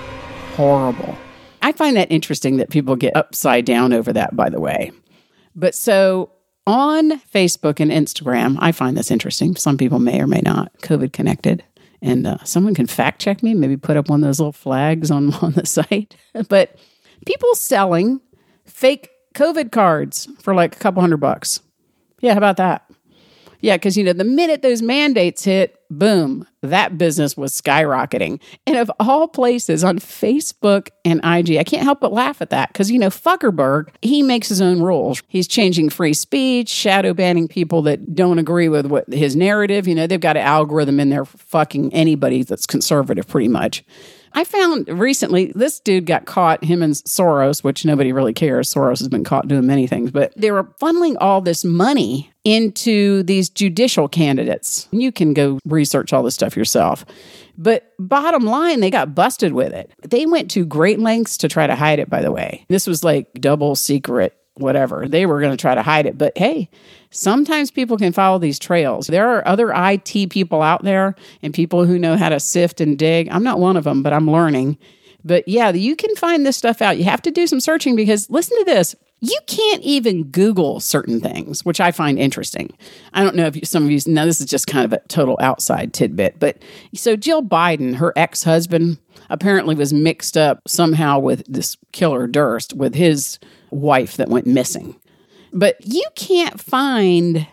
horrible. 0.54 1.16
I 1.62 1.72
find 1.72 1.96
that 1.96 2.10
interesting 2.10 2.58
that 2.58 2.70
people 2.70 2.96
get 2.96 3.16
upside 3.16 3.64
down 3.64 3.92
over 3.92 4.12
that, 4.12 4.36
by 4.36 4.48
the 4.48 4.60
way. 4.60 4.92
But 5.54 5.74
so 5.74 6.30
on 6.66 7.18
Facebook 7.20 7.80
and 7.80 7.90
Instagram, 7.90 8.56
I 8.60 8.72
find 8.72 8.96
this 8.96 9.10
interesting. 9.10 9.56
Some 9.56 9.76
people 9.76 9.98
may 9.98 10.20
or 10.20 10.26
may 10.26 10.42
not 10.44 10.72
COVID 10.82 11.12
connected. 11.12 11.64
And 12.00 12.26
uh, 12.26 12.38
someone 12.44 12.74
can 12.74 12.86
fact 12.86 13.20
check 13.20 13.42
me, 13.42 13.54
maybe 13.54 13.76
put 13.76 13.96
up 13.96 14.08
one 14.08 14.22
of 14.22 14.28
those 14.28 14.38
little 14.38 14.52
flags 14.52 15.10
on, 15.10 15.32
on 15.42 15.52
the 15.52 15.66
site. 15.66 16.16
but 16.48 16.76
people 17.28 17.54
selling 17.54 18.22
fake 18.64 19.10
COVID 19.34 19.70
cards 19.70 20.28
for 20.40 20.54
like 20.54 20.74
a 20.74 20.78
couple 20.78 21.02
hundred 21.02 21.18
bucks. 21.18 21.60
Yeah, 22.20 22.32
how 22.32 22.38
about 22.38 22.56
that? 22.56 22.90
Yeah, 23.60 23.76
because 23.76 23.98
you 23.98 24.04
know, 24.04 24.14
the 24.14 24.24
minute 24.24 24.62
those 24.62 24.80
mandates 24.80 25.44
hit, 25.44 25.76
boom, 25.90 26.46
that 26.62 26.96
business 26.96 27.36
was 27.36 27.60
skyrocketing. 27.60 28.40
And 28.66 28.76
of 28.76 28.90
all 28.98 29.28
places 29.28 29.84
on 29.84 29.98
Facebook 29.98 30.88
and 31.04 31.18
IG, 31.24 31.58
I 31.58 31.64
can't 31.64 31.82
help 31.82 32.00
but 32.00 32.12
laugh 32.12 32.40
at 32.40 32.50
that 32.50 32.72
because, 32.72 32.90
you 32.90 32.98
know, 32.98 33.10
Fuckerberg, 33.10 33.88
he 34.00 34.22
makes 34.22 34.48
his 34.48 34.62
own 34.62 34.80
rules. 34.80 35.22
He's 35.28 35.48
changing 35.48 35.90
free 35.90 36.14
speech, 36.14 36.68
shadow 36.68 37.12
banning 37.12 37.48
people 37.48 37.82
that 37.82 38.14
don't 38.14 38.38
agree 38.38 38.68
with 38.68 38.86
what 38.86 39.12
his 39.12 39.36
narrative. 39.36 39.86
You 39.86 39.96
know, 39.96 40.06
they've 40.06 40.20
got 40.20 40.36
an 40.36 40.44
algorithm 40.44 40.98
in 40.98 41.10
there 41.10 41.24
for 41.26 41.36
fucking 41.36 41.92
anybody 41.92 42.42
that's 42.44 42.66
conservative, 42.66 43.26
pretty 43.26 43.48
much. 43.48 43.84
I 44.32 44.44
found 44.44 44.88
recently 44.88 45.52
this 45.54 45.80
dude 45.80 46.06
got 46.06 46.26
caught, 46.26 46.64
him 46.64 46.82
and 46.82 46.94
Soros, 46.94 47.64
which 47.64 47.84
nobody 47.84 48.12
really 48.12 48.32
cares. 48.32 48.72
Soros 48.72 48.98
has 48.98 49.08
been 49.08 49.24
caught 49.24 49.48
doing 49.48 49.66
many 49.66 49.86
things, 49.86 50.10
but 50.10 50.32
they 50.36 50.50
were 50.50 50.64
funneling 50.80 51.16
all 51.20 51.40
this 51.40 51.64
money 51.64 52.30
into 52.44 53.22
these 53.24 53.48
judicial 53.48 54.08
candidates. 54.08 54.88
You 54.90 55.12
can 55.12 55.34
go 55.34 55.58
research 55.64 56.12
all 56.12 56.22
this 56.22 56.34
stuff 56.34 56.56
yourself. 56.56 57.04
But 57.56 57.92
bottom 57.98 58.44
line, 58.44 58.80
they 58.80 58.90
got 58.90 59.14
busted 59.14 59.52
with 59.52 59.72
it. 59.72 59.92
They 60.08 60.26
went 60.26 60.50
to 60.52 60.64
great 60.64 61.00
lengths 61.00 61.36
to 61.38 61.48
try 61.48 61.66
to 61.66 61.74
hide 61.74 61.98
it, 61.98 62.08
by 62.08 62.22
the 62.22 62.32
way. 62.32 62.64
This 62.68 62.86
was 62.86 63.02
like 63.02 63.32
double 63.34 63.74
secret, 63.74 64.36
whatever. 64.58 65.06
They 65.08 65.26
were 65.26 65.40
going 65.40 65.52
to 65.52 65.60
try 65.60 65.74
to 65.74 65.82
hide 65.82 66.06
it. 66.06 66.18
But 66.18 66.36
hey, 66.36 66.68
sometimes 67.10 67.70
people 67.70 67.96
can 67.96 68.12
follow 68.12 68.38
these 68.38 68.58
trails. 68.58 69.06
There 69.06 69.28
are 69.28 69.46
other 69.46 69.72
IT 69.74 70.30
people 70.30 70.62
out 70.62 70.84
there 70.84 71.14
and 71.42 71.54
people 71.54 71.84
who 71.84 71.98
know 71.98 72.16
how 72.16 72.28
to 72.28 72.40
sift 72.40 72.80
and 72.80 72.98
dig. 72.98 73.28
I'm 73.30 73.44
not 73.44 73.58
one 73.58 73.76
of 73.76 73.84
them, 73.84 74.02
but 74.02 74.12
I'm 74.12 74.30
learning. 74.30 74.78
But 75.24 75.48
yeah, 75.48 75.70
you 75.70 75.96
can 75.96 76.14
find 76.16 76.46
this 76.46 76.56
stuff 76.56 76.80
out. 76.80 76.98
You 76.98 77.04
have 77.04 77.22
to 77.22 77.30
do 77.30 77.46
some 77.46 77.60
searching 77.60 77.96
because 77.96 78.30
listen 78.30 78.56
to 78.58 78.64
this. 78.64 78.94
You 79.20 79.38
can't 79.46 79.82
even 79.82 80.24
Google 80.24 80.78
certain 80.78 81.20
things, 81.20 81.64
which 81.64 81.80
I 81.80 81.90
find 81.90 82.18
interesting. 82.18 82.70
I 83.12 83.24
don't 83.24 83.34
know 83.34 83.46
if 83.46 83.56
you, 83.56 83.62
some 83.64 83.84
of 83.84 83.90
you, 83.90 83.98
now 84.06 84.24
this 84.24 84.40
is 84.40 84.46
just 84.46 84.68
kind 84.68 84.84
of 84.84 84.92
a 84.92 85.06
total 85.08 85.36
outside 85.40 85.92
tidbit, 85.92 86.38
but 86.38 86.62
so 86.94 87.16
Jill 87.16 87.42
Biden, 87.42 87.96
her 87.96 88.12
ex 88.14 88.44
husband, 88.44 88.98
apparently 89.28 89.74
was 89.74 89.92
mixed 89.92 90.36
up 90.36 90.60
somehow 90.68 91.18
with 91.18 91.44
this 91.46 91.76
killer 91.92 92.26
Durst, 92.26 92.74
with 92.74 92.94
his 92.94 93.38
wife 93.70 94.16
that 94.16 94.28
went 94.28 94.46
missing. 94.46 94.94
But 95.52 95.76
you 95.84 96.04
can't 96.14 96.60
find 96.60 97.46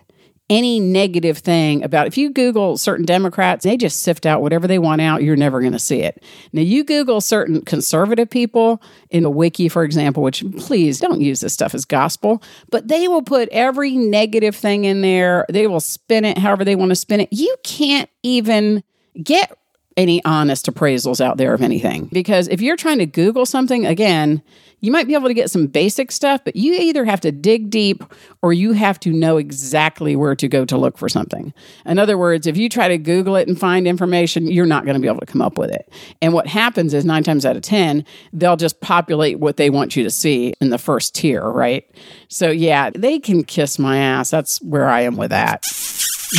any 0.50 0.80
negative 0.80 1.40
thing 1.40 1.84
about 1.84 2.08
if 2.08 2.18
you 2.18 2.30
Google 2.30 2.78
certain 2.78 3.06
Democrats, 3.06 3.64
they 3.64 3.78
just 3.78 4.04
sift 4.04 4.26
out 4.26 4.42
whatever 4.42 4.68
they 4.68 4.78
want 4.78 5.02
out. 5.02 5.24
You're 5.24 5.36
never 5.36 5.60
going 5.60 5.74
to 5.74 5.80
see 5.80 6.02
it. 6.02 6.24
Now, 6.54 6.62
you 6.62 6.84
Google 6.84 7.20
certain 7.20 7.64
conservative 7.64 8.30
people 8.30 8.82
in 9.10 9.24
the 9.24 9.30
wiki, 9.30 9.70
for 9.70 9.84
example, 9.84 10.22
which 10.22 10.44
please 10.58 11.00
don't 11.00 11.22
use 11.22 11.40
this 11.40 11.54
stuff 11.54 11.74
as 11.74 11.86
gospel, 11.86 12.44
but 12.70 12.88
they 12.88 13.08
will 13.08 13.24
put 13.24 13.50
every 13.50 13.96
negative 13.96 14.56
thing 14.56 14.86
in 14.86 15.02
there. 15.02 15.46
They 15.50 15.68
will 15.68 15.80
spin 15.80 16.26
it 16.26 16.38
however 16.38 16.64
they 16.64 16.76
want 16.76 16.90
to 16.90 16.96
spin 16.96 17.22
it. 17.22 17.30
You 17.32 17.56
can't 17.64 18.10
even 18.22 18.84
get 19.22 19.58
any 19.98 20.24
honest 20.26 20.66
appraisals 20.72 21.22
out 21.22 21.38
there 21.38 21.54
of 21.54 21.62
anything. 21.62 22.10
Because 22.12 22.48
if 22.48 22.62
you're 22.62 22.76
trying 22.76 23.00
to 23.00 23.06
Google 23.06 23.46
something, 23.46 23.86
again, 23.86 24.42
you 24.82 24.92
might 24.92 25.08
be 25.08 25.16
able 25.16 25.30
to 25.30 25.34
get 25.34 25.50
some 25.50 25.68
basic 25.68 26.12
stuff, 26.12 26.42
but 26.44 26.56
you 26.56 26.74
either 26.74 27.06
have 27.06 27.22
to 27.22 27.32
dig 27.32 27.70
deep 27.70 28.04
or 28.42 28.54
you 28.54 28.74
have 28.74 29.00
to 29.00 29.12
know 29.12 29.38
exactly 29.38 30.16
where 30.16 30.36
to 30.36 30.48
go 30.48 30.66
to 30.66 30.78
look 30.78 30.98
for 30.98 31.10
something. 31.10 31.54
In 31.86 31.98
other 31.98 32.18
words, 32.18 32.46
if 32.46 32.58
you 32.58 32.70
try 32.70 32.88
to 32.90 32.98
Google 32.98 33.36
it 33.36 33.48
and 33.48 33.60
find 33.60 33.88
information, 33.88 34.48
you're 34.48 34.66
not 34.66 34.86
going 34.86 34.96
to 34.96 35.02
be 35.02 35.08
able 35.08 35.22
to 35.22 35.26
come 35.26 35.42
up 35.42 35.58
with 35.58 35.72
it. 35.72 35.92
And 36.22 36.34
what 36.34 36.46
happens 36.46 36.94
is 36.94 37.06
nine 37.06 37.24
times 37.24 37.46
out 37.46 37.56
of 37.56 37.64
10, 37.64 38.06
they'll 38.34 38.58
just 38.58 38.82
populate 38.82 39.40
what 39.40 39.58
they 39.58 39.70
want 39.70 39.96
you 39.96 40.04
to 40.04 40.12
see 40.12 40.54
in 40.62 40.70
the 40.70 40.78
first 40.78 41.16
tier, 41.16 41.44
right? 41.44 41.90
So, 42.28 42.52
yeah, 42.52 42.92
they 42.94 43.18
can 43.18 43.44
kiss 43.44 43.80
my 43.80 43.98
ass. 43.98 44.30
That's 44.30 44.62
where 44.62 44.88
I 44.88 45.02
am 45.02 45.16
with 45.16 45.32
that. 45.32 45.66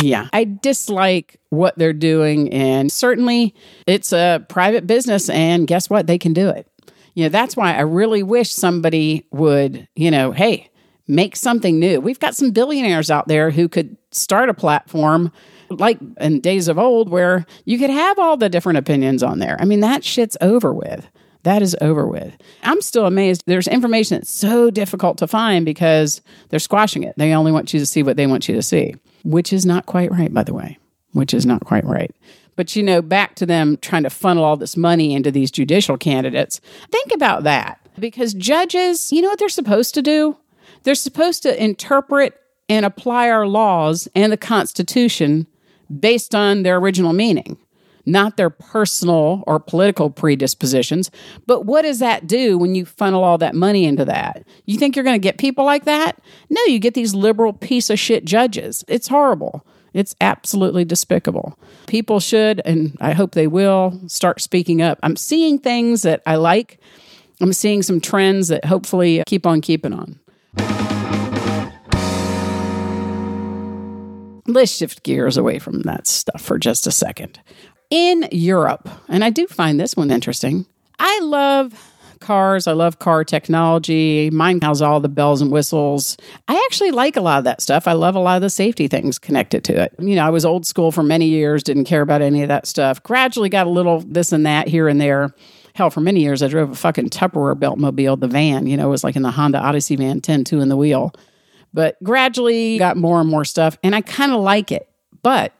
Yeah, 0.01 0.27
I 0.33 0.43
dislike 0.45 1.39
what 1.49 1.77
they're 1.77 1.93
doing. 1.93 2.51
And 2.51 2.91
certainly 2.91 3.55
it's 3.85 4.11
a 4.13 4.45
private 4.49 4.87
business. 4.87 5.29
And 5.29 5.67
guess 5.67 5.89
what? 5.89 6.07
They 6.07 6.17
can 6.17 6.33
do 6.33 6.49
it. 6.49 6.67
You 7.13 7.23
know, 7.23 7.29
that's 7.29 7.57
why 7.57 7.75
I 7.75 7.81
really 7.81 8.21
wish 8.21 8.51
somebody 8.51 9.25
would, 9.31 9.87
you 9.95 10.11
know, 10.11 10.31
hey, 10.31 10.69
make 11.07 11.35
something 11.35 11.79
new. 11.79 11.99
We've 11.99 12.19
got 12.19 12.35
some 12.35 12.51
billionaires 12.51 13.09
out 13.09 13.27
there 13.27 13.49
who 13.49 13.67
could 13.67 13.97
start 14.11 14.49
a 14.49 14.53
platform 14.53 15.31
like 15.69 15.97
in 16.19 16.39
days 16.41 16.67
of 16.67 16.77
old 16.77 17.09
where 17.09 17.45
you 17.65 17.77
could 17.77 17.89
have 17.89 18.19
all 18.19 18.37
the 18.37 18.49
different 18.49 18.77
opinions 18.77 19.23
on 19.23 19.39
there. 19.39 19.57
I 19.59 19.65
mean, 19.65 19.79
that 19.81 20.03
shit's 20.03 20.37
over 20.41 20.73
with. 20.73 21.07
That 21.43 21.61
is 21.61 21.75
over 21.81 22.05
with. 22.05 22.35
I'm 22.63 22.81
still 22.81 23.05
amazed. 23.05 23.43
There's 23.45 23.67
information 23.67 24.17
that's 24.17 24.31
so 24.31 24.69
difficult 24.69 25.17
to 25.19 25.27
find 25.27 25.65
because 25.65 26.21
they're 26.49 26.59
squashing 26.59 27.03
it. 27.03 27.15
They 27.17 27.33
only 27.33 27.51
want 27.51 27.73
you 27.73 27.79
to 27.79 27.85
see 27.85 28.03
what 28.03 28.17
they 28.17 28.27
want 28.27 28.49
you 28.49 28.55
to 28.55 28.61
see, 28.61 28.95
which 29.27 29.51
is 29.51 29.65
not 29.65 29.85
quite 29.85 30.09
right, 30.09 30.33
by 30.33 30.43
the 30.43 30.53
way, 30.53 30.77
which 31.11 31.33
is 31.33 31.45
not 31.45 31.65
quite 31.65 31.83
right. 31.83 32.15
But 32.55 32.75
you 32.75 32.81
know, 32.81 33.01
back 33.01 33.35
to 33.35 33.45
them 33.45 33.77
trying 33.77 34.03
to 34.03 34.09
funnel 34.09 34.45
all 34.45 34.55
this 34.55 34.77
money 34.77 35.13
into 35.13 35.31
these 35.31 35.51
judicial 35.51 35.97
candidates. 35.97 36.61
Think 36.91 37.11
about 37.13 37.43
that 37.43 37.79
because 37.99 38.33
judges, 38.33 39.11
you 39.11 39.21
know 39.21 39.27
what 39.27 39.37
they're 39.37 39.49
supposed 39.49 39.93
to 39.95 40.01
do? 40.01 40.37
They're 40.83 40.95
supposed 40.95 41.43
to 41.43 41.61
interpret 41.61 42.39
and 42.69 42.85
apply 42.85 43.29
our 43.29 43.45
laws 43.45 44.07
and 44.15 44.31
the 44.31 44.37
Constitution 44.37 45.45
based 45.99 46.33
on 46.33 46.63
their 46.63 46.77
original 46.77 47.13
meaning, 47.13 47.57
not 48.07 48.37
their 48.37 48.49
personal 48.49 49.43
or 49.45 49.59
political 49.59 50.09
predispositions. 50.09 51.11
But 51.45 51.65
what 51.65 51.83
does 51.83 51.99
that 51.99 52.25
do 52.25 52.57
when 52.57 52.73
you 52.73 52.85
funnel 52.85 53.23
all 53.23 53.37
that 53.39 53.53
money 53.53 53.85
into 53.85 54.05
that? 54.05 54.45
You 54.65 54.77
think 54.77 54.95
you're 54.95 55.05
going 55.05 55.19
to 55.19 55.19
get 55.19 55.37
people 55.37 55.65
like 55.65 55.85
that? 55.85 56.19
No, 56.49 56.61
you 56.63 56.79
get 56.79 56.93
these 56.93 57.13
liberal 57.13 57.53
piece 57.53 57.89
of 57.89 57.99
shit 57.99 58.25
judges. 58.25 58.83
It's 58.87 59.07
horrible. 59.07 59.65
It's 59.93 60.15
absolutely 60.21 60.85
despicable. 60.85 61.57
People 61.87 62.19
should, 62.19 62.61
and 62.65 62.95
I 63.01 63.13
hope 63.13 63.31
they 63.31 63.47
will, 63.47 63.99
start 64.07 64.41
speaking 64.41 64.81
up. 64.81 64.99
I'm 65.03 65.15
seeing 65.15 65.59
things 65.59 66.03
that 66.03 66.21
I 66.25 66.35
like. 66.35 66.79
I'm 67.41 67.53
seeing 67.53 67.83
some 67.83 67.99
trends 67.99 68.47
that 68.49 68.65
hopefully 68.65 69.23
keep 69.25 69.45
on 69.45 69.61
keeping 69.61 69.93
on. 69.93 70.19
Let's 74.49 74.71
shift 74.71 75.03
gears 75.03 75.35
away 75.35 75.59
from 75.59 75.81
that 75.81 76.07
stuff 76.07 76.41
for 76.41 76.57
just 76.57 76.87
a 76.87 76.91
second. 76.91 77.39
In 77.89 78.27
Europe, 78.31 78.89
and 79.07 79.23
I 79.23 79.29
do 79.29 79.47
find 79.47 79.79
this 79.79 79.95
one 79.95 80.11
interesting, 80.11 80.65
I 80.99 81.19
love 81.21 81.73
cars. 82.19 82.67
I 82.67 82.73
love 82.73 82.99
car 82.99 83.23
technology. 83.23 84.29
Mine 84.31 84.59
has 84.61 84.81
all 84.81 84.99
the 84.99 85.09
bells 85.09 85.41
and 85.41 85.51
whistles. 85.51 86.17
I 86.47 86.61
actually 86.65 86.91
like 86.91 87.15
a 87.15 87.21
lot 87.21 87.37
of 87.37 87.43
that 87.45 87.61
stuff. 87.61 87.87
I 87.87 87.93
love 87.93 88.15
a 88.15 88.19
lot 88.19 88.35
of 88.35 88.41
the 88.41 88.49
safety 88.49 88.87
things 88.87 89.19
connected 89.19 89.63
to 89.65 89.81
it. 89.81 89.93
You 89.99 90.15
know, 90.15 90.25
I 90.25 90.29
was 90.29 90.45
old 90.45 90.65
school 90.65 90.91
for 90.91 91.03
many 91.03 91.27
years, 91.27 91.63
didn't 91.63 91.85
care 91.85 92.01
about 92.01 92.21
any 92.21 92.41
of 92.41 92.49
that 92.49 92.67
stuff. 92.67 93.01
Gradually 93.03 93.49
got 93.49 93.67
a 93.67 93.69
little 93.69 94.01
this 94.01 94.31
and 94.31 94.45
that 94.45 94.67
here 94.67 94.87
and 94.87 94.99
there. 94.99 95.33
Hell, 95.73 95.89
for 95.89 96.01
many 96.01 96.21
years, 96.21 96.41
I 96.41 96.47
drove 96.47 96.71
a 96.71 96.75
fucking 96.75 97.09
Tupperware 97.09 97.57
belt 97.57 97.77
mobile, 97.77 98.17
the 98.17 98.27
van, 98.27 98.65
you 98.65 98.77
know, 98.77 98.87
it 98.87 98.89
was 98.89 99.03
like 99.03 99.15
in 99.15 99.21
the 99.21 99.31
Honda 99.31 99.59
Odyssey 99.59 99.95
van, 99.95 100.21
10, 100.21 100.43
2 100.43 100.59
in 100.59 100.69
the 100.69 100.77
wheel. 100.77 101.13
But 101.71 102.01
gradually 102.03 102.79
got 102.79 102.97
more 102.97 103.21
and 103.21 103.29
more 103.29 103.45
stuff, 103.45 103.77
and 103.83 103.93
I 103.93 104.01
kind 104.01 104.31
of 104.31 104.41
like 104.41 104.71
it. 104.71 104.89
But 105.21 105.53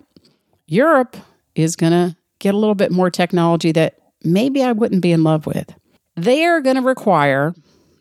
Europe 0.65 1.17
is 1.64 1.76
going 1.76 1.92
to 1.92 2.16
get 2.40 2.54
a 2.54 2.58
little 2.58 2.76
bit 2.76 2.92
more 2.92 3.10
technology 3.10 3.72
that 3.72 4.00
maybe 4.24 4.64
I 4.64 4.72
wouldn't 4.72 5.02
be 5.02 5.12
in 5.12 5.24
love 5.24 5.46
with. 5.46 5.74
They 6.16 6.46
are 6.46 6.62
going 6.62 6.76
to 6.76 6.82
require 6.82 7.54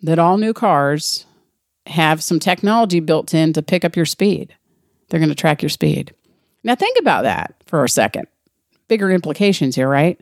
that 0.03 0.19
all 0.19 0.37
new 0.37 0.53
cars 0.53 1.27
have 1.87 2.23
some 2.23 2.39
technology 2.39 3.01
built 3.01 3.33
in 3.35 3.53
to 3.53 3.63
pick 3.63 3.85
up 3.85 3.97
your 3.97 4.07
speed. 4.07 4.55
They're 5.09 5.21
going 5.21 5.31
to 5.31 5.35
track 5.35 5.63
your 5.63 5.69
speed. 5.69 6.15
Now, 6.65 6.75
think 6.75 6.99
about 6.99 7.23
that 7.23 7.55
for 7.67 7.85
a 7.85 7.89
second. 7.89 8.27
Bigger 8.89 9.11
implications 9.11 9.77
here, 9.77 9.89
right? 9.89 10.21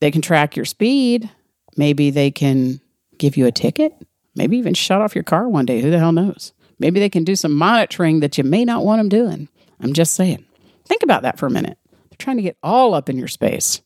They 0.00 0.10
can 0.10 0.22
track 0.22 0.56
your 0.56 0.64
speed. 0.64 1.30
Maybe 1.76 2.10
they 2.10 2.30
can 2.30 2.80
give 3.18 3.36
you 3.36 3.46
a 3.46 3.52
ticket. 3.52 3.94
Maybe 4.34 4.58
even 4.58 4.74
shut 4.74 5.00
off 5.00 5.14
your 5.14 5.24
car 5.24 5.48
one 5.48 5.64
day. 5.64 5.80
Who 5.80 5.90
the 5.90 5.98
hell 5.98 6.12
knows? 6.12 6.52
Maybe 6.78 7.00
they 7.00 7.08
can 7.08 7.24
do 7.24 7.36
some 7.36 7.52
monitoring 7.52 8.20
that 8.20 8.36
you 8.36 8.44
may 8.44 8.64
not 8.64 8.84
want 8.84 9.00
them 9.00 9.08
doing. 9.08 9.48
I'm 9.80 9.94
just 9.94 10.14
saying. 10.14 10.44
Think 10.84 11.02
about 11.02 11.22
that 11.22 11.38
for 11.38 11.46
a 11.46 11.50
minute. 11.50 11.78
They're 12.18 12.24
trying 12.24 12.36
to 12.36 12.42
get 12.42 12.56
all 12.62 12.94
up 12.94 13.08
in 13.08 13.18
your 13.18 13.28
space. 13.28 13.82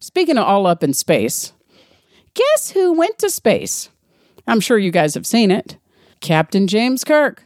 Speaking 0.00 0.38
of 0.38 0.44
all 0.44 0.66
up 0.66 0.82
in 0.82 0.94
space, 0.94 1.52
guess 2.34 2.70
who 2.70 2.92
went 2.92 3.18
to 3.18 3.30
space? 3.30 3.90
I'm 4.46 4.60
sure 4.60 4.78
you 4.78 4.90
guys 4.90 5.14
have 5.14 5.26
seen 5.26 5.50
it. 5.50 5.76
Captain 6.20 6.66
James 6.66 7.04
Kirk. 7.04 7.42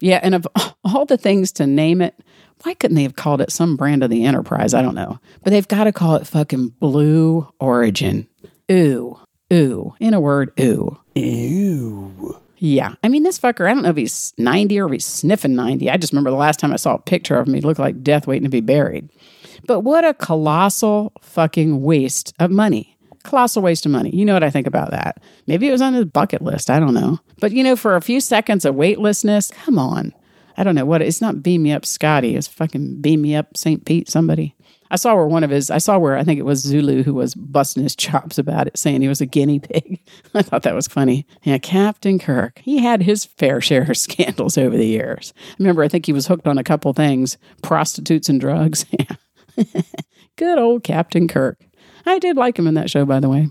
Yeah, 0.00 0.20
and 0.22 0.34
of 0.34 0.46
all 0.84 1.04
the 1.04 1.16
things 1.16 1.52
to 1.52 1.66
name 1.66 2.00
it, 2.00 2.14
why 2.62 2.74
couldn't 2.74 2.96
they 2.96 3.02
have 3.02 3.16
called 3.16 3.40
it 3.40 3.50
some 3.50 3.76
brand 3.76 4.04
of 4.04 4.10
the 4.10 4.24
Enterprise? 4.24 4.74
I 4.74 4.82
don't 4.82 4.94
know. 4.94 5.18
But 5.42 5.50
they've 5.50 5.66
got 5.66 5.84
to 5.84 5.92
call 5.92 6.16
it 6.16 6.26
fucking 6.26 6.68
Blue 6.80 7.48
Origin. 7.58 8.28
Ooh, 8.70 9.18
ooh. 9.52 9.94
In 9.98 10.14
a 10.14 10.20
word, 10.20 10.52
ooh. 10.60 10.98
Ew. 11.14 12.40
Yeah. 12.58 12.94
I 13.02 13.08
mean, 13.08 13.24
this 13.24 13.40
fucker, 13.40 13.68
I 13.68 13.74
don't 13.74 13.82
know 13.82 13.90
if 13.90 13.96
he's 13.96 14.32
90 14.38 14.78
or 14.78 14.86
if 14.86 14.92
he's 14.92 15.04
sniffing 15.04 15.56
90. 15.56 15.90
I 15.90 15.96
just 15.96 16.12
remember 16.12 16.30
the 16.30 16.36
last 16.36 16.60
time 16.60 16.72
I 16.72 16.76
saw 16.76 16.94
a 16.94 16.98
picture 17.00 17.36
of 17.36 17.48
him, 17.48 17.54
he 17.54 17.60
looked 17.60 17.80
like 17.80 18.04
death 18.04 18.28
waiting 18.28 18.44
to 18.44 18.50
be 18.50 18.60
buried. 18.60 19.10
But 19.66 19.80
what 19.80 20.04
a 20.04 20.14
colossal 20.14 21.12
fucking 21.20 21.82
waste 21.82 22.34
of 22.38 22.50
money. 22.50 22.96
Colossal 23.22 23.62
waste 23.62 23.86
of 23.86 23.92
money. 23.92 24.10
You 24.10 24.24
know 24.24 24.34
what 24.34 24.42
I 24.42 24.50
think 24.50 24.66
about 24.66 24.90
that. 24.90 25.22
Maybe 25.46 25.68
it 25.68 25.72
was 25.72 25.82
on 25.82 25.94
his 25.94 26.06
bucket 26.06 26.42
list. 26.42 26.70
I 26.70 26.80
don't 26.80 26.94
know. 26.94 27.20
But 27.40 27.52
you 27.52 27.62
know, 27.62 27.76
for 27.76 27.94
a 27.94 28.00
few 28.00 28.20
seconds 28.20 28.64
of 28.64 28.74
weightlessness, 28.74 29.50
come 29.50 29.78
on. 29.78 30.12
I 30.56 30.64
don't 30.64 30.74
know 30.74 30.84
what 30.84 31.02
it's 31.02 31.20
not 31.20 31.42
beam 31.42 31.62
me 31.62 31.72
up 31.72 31.86
Scotty. 31.86 32.36
It's 32.36 32.48
fucking 32.48 33.00
beam 33.00 33.22
me 33.22 33.34
up 33.34 33.56
St. 33.56 33.84
Pete, 33.84 34.10
somebody. 34.10 34.54
I 34.92 34.96
saw 34.96 35.14
where 35.14 35.26
one 35.26 35.42
of 35.42 35.48
his, 35.48 35.70
I 35.70 35.78
saw 35.78 35.98
where 35.98 36.18
I 36.18 36.22
think 36.22 36.38
it 36.38 36.44
was 36.44 36.64
Sulu 36.64 37.02
who 37.02 37.14
was 37.14 37.34
busting 37.34 37.82
his 37.82 37.96
chops 37.96 38.36
about 38.36 38.66
it, 38.66 38.76
saying 38.76 39.00
he 39.00 39.08
was 39.08 39.22
a 39.22 39.26
guinea 39.26 39.58
pig. 39.58 39.98
I 40.34 40.42
thought 40.42 40.62
that 40.64 40.74
was 40.74 40.86
funny. 40.86 41.26
Yeah, 41.42 41.56
Captain 41.58 42.18
Kirk. 42.18 42.60
He 42.62 42.78
had 42.78 43.02
his 43.02 43.24
fair 43.24 43.62
share 43.62 43.90
of 43.90 43.96
scandals 43.96 44.58
over 44.58 44.76
the 44.76 44.86
years. 44.86 45.32
I 45.52 45.54
Remember, 45.60 45.82
I 45.82 45.88
think 45.88 46.04
he 46.04 46.12
was 46.12 46.26
hooked 46.26 46.46
on 46.46 46.58
a 46.58 46.64
couple 46.64 46.92
things 46.92 47.38
prostitutes 47.62 48.28
and 48.28 48.40
drugs. 48.40 48.84
Yeah. 48.90 49.16
Good 50.36 50.58
old 50.58 50.82
Captain 50.82 51.28
Kirk. 51.28 51.58
I 52.06 52.18
did 52.18 52.36
like 52.36 52.58
him 52.58 52.66
in 52.66 52.74
that 52.74 52.90
show, 52.90 53.04
by 53.04 53.20
the 53.20 53.28
way. 53.28 53.48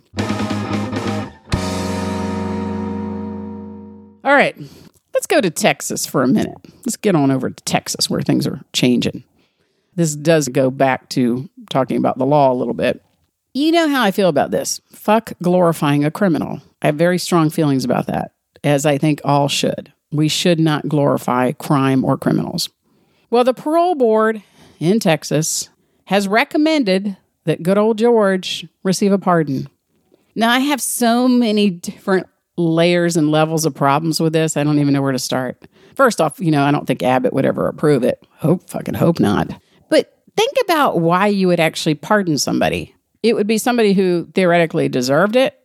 All 4.24 4.34
right, 4.34 4.56
let's 5.14 5.26
go 5.26 5.42
to 5.42 5.50
Texas 5.50 6.06
for 6.06 6.22
a 6.22 6.28
minute. 6.28 6.58
Let's 6.86 6.98
get 6.98 7.16
on 7.16 7.32
over 7.32 7.50
to 7.50 7.64
Texas 7.64 8.10
where 8.10 8.22
things 8.22 8.46
are 8.46 8.62
changing. 8.72 9.24
This 9.96 10.16
does 10.16 10.48
go 10.48 10.70
back 10.70 11.10
to 11.10 11.50
talking 11.70 11.98
about 11.98 12.18
the 12.18 12.26
law 12.26 12.52
a 12.52 12.56
little 12.56 12.74
bit. 12.74 13.04
You 13.54 13.72
know 13.72 13.90
how 13.90 14.04
I 14.04 14.12
feel 14.12 14.30
about 14.30 14.52
this. 14.52 14.80
Fuck 14.92 15.34
glorifying 15.42 16.06
a 16.06 16.12
criminal. 16.12 16.62
I 16.82 16.88
have 16.88 16.96
very 16.96 17.18
strong 17.18 17.50
feelings 17.50 17.84
about 17.84 18.08
that, 18.08 18.34
as 18.64 18.86
I 18.86 18.98
think 18.98 19.22
all 19.26 19.48
should. 19.48 19.92
We 20.12 20.28
should 20.28 20.60
not 20.60 20.88
glorify 20.88 21.52
crime 21.54 22.06
or 22.06 22.18
criminals. 22.18 22.70
Well, 23.30 23.44
the 23.44 23.54
parole 23.54 23.96
board 23.96 24.44
in 24.80 25.00
Texas 25.00 25.70
has 26.12 26.28
recommended 26.28 27.16
that 27.46 27.64
good 27.64 27.78
old 27.78 27.98
George 27.98 28.68
receive 28.84 29.14
a 29.14 29.18
pardon. 29.18 29.70
Now, 30.36 30.50
I 30.52 30.60
have 30.60 30.82
so 30.82 31.26
many 31.26 31.70
different 31.70 32.28
layers 32.58 33.16
and 33.16 33.32
levels 33.32 33.66
of 33.66 33.74
problems 33.74 34.20
with 34.20 34.34
this. 34.34 34.58
I 34.58 34.66
don't 34.66 34.80
even 34.80 34.94
know 34.94 35.02
where 35.02 35.14
to 35.14 35.20
start. 35.20 35.70
First 35.96 36.20
off, 36.20 36.38
you 36.38 36.52
know, 36.52 36.64
I 36.64 36.72
don't 36.72 36.86
think 36.86 37.02
Abbott 37.02 37.32
would 37.32 37.46
ever 37.46 37.66
approve 37.66 38.04
it. 38.04 38.22
Hope, 38.32 38.70
fucking 38.70 38.96
hope 38.96 39.22
not. 39.22 39.58
But 39.88 40.14
think 40.36 40.52
about 40.66 41.00
why 41.00 41.28
you 41.28 41.48
would 41.48 41.62
actually 41.62 41.96
pardon 41.96 42.38
somebody. 42.38 42.94
It 43.24 43.34
would 43.34 43.48
be 43.48 43.58
somebody 43.58 43.94
who 43.94 44.28
theoretically 44.36 44.90
deserved 44.90 45.38
it, 45.38 45.58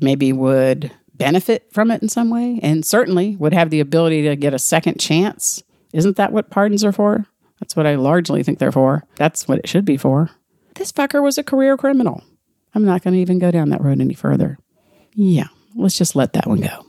maybe 0.00 0.34
would 0.34 0.92
benefit 1.14 1.72
from 1.72 1.90
it 1.90 2.02
in 2.02 2.10
some 2.10 2.28
way, 2.28 2.60
and 2.62 2.84
certainly 2.84 3.36
would 3.36 3.54
have 3.54 3.70
the 3.70 3.80
ability 3.80 4.24
to 4.28 4.36
get 4.36 4.52
a 4.52 4.58
second 4.58 5.00
chance. 5.00 5.62
Isn't 5.94 6.18
that 6.18 6.30
what 6.30 6.50
pardons 6.50 6.84
are 6.84 6.92
for? 6.92 7.24
That's 7.60 7.76
what 7.76 7.86
I 7.86 7.94
largely 7.94 8.42
think 8.42 8.58
they're 8.58 8.72
for. 8.72 9.04
That's 9.16 9.46
what 9.48 9.58
it 9.58 9.68
should 9.68 9.84
be 9.84 9.96
for. 9.96 10.30
This 10.74 10.92
fucker 10.92 11.22
was 11.22 11.38
a 11.38 11.44
career 11.44 11.76
criminal. 11.76 12.22
I'm 12.74 12.84
not 12.84 13.02
going 13.02 13.14
to 13.14 13.20
even 13.20 13.38
go 13.38 13.50
down 13.50 13.70
that 13.70 13.80
road 13.80 14.00
any 14.00 14.14
further. 14.14 14.58
Yeah, 15.14 15.46
let's 15.76 15.96
just 15.96 16.16
let 16.16 16.32
that 16.32 16.46
one 16.46 16.60
go. 16.60 16.84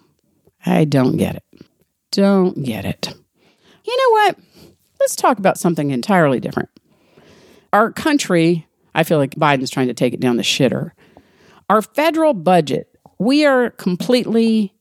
I 0.65 0.85
don't 0.85 1.17
get 1.17 1.35
it. 1.35 1.43
Don't 2.11 2.63
get 2.63 2.85
it. 2.85 3.13
You 3.85 3.97
know 3.97 4.09
what? 4.11 4.39
Let's 4.99 5.15
talk 5.15 5.37
about 5.37 5.59
something 5.59 5.91
entirely 5.91 6.39
different. 6.39 6.69
Our 7.71 7.91
country, 7.91 8.65
I 8.95 9.03
feel 9.03 9.19
like 9.19 9.35
Biden's 9.35 9.69
trying 9.69 9.87
to 9.87 9.93
take 9.93 10.13
it 10.13 10.19
down 10.19 10.37
the 10.37 10.43
shitter. 10.43 10.91
Our 11.69 11.81
federal 11.81 12.33
budget, 12.33 12.87
we 13.19 13.45
are 13.45 13.69
completely 13.71 14.73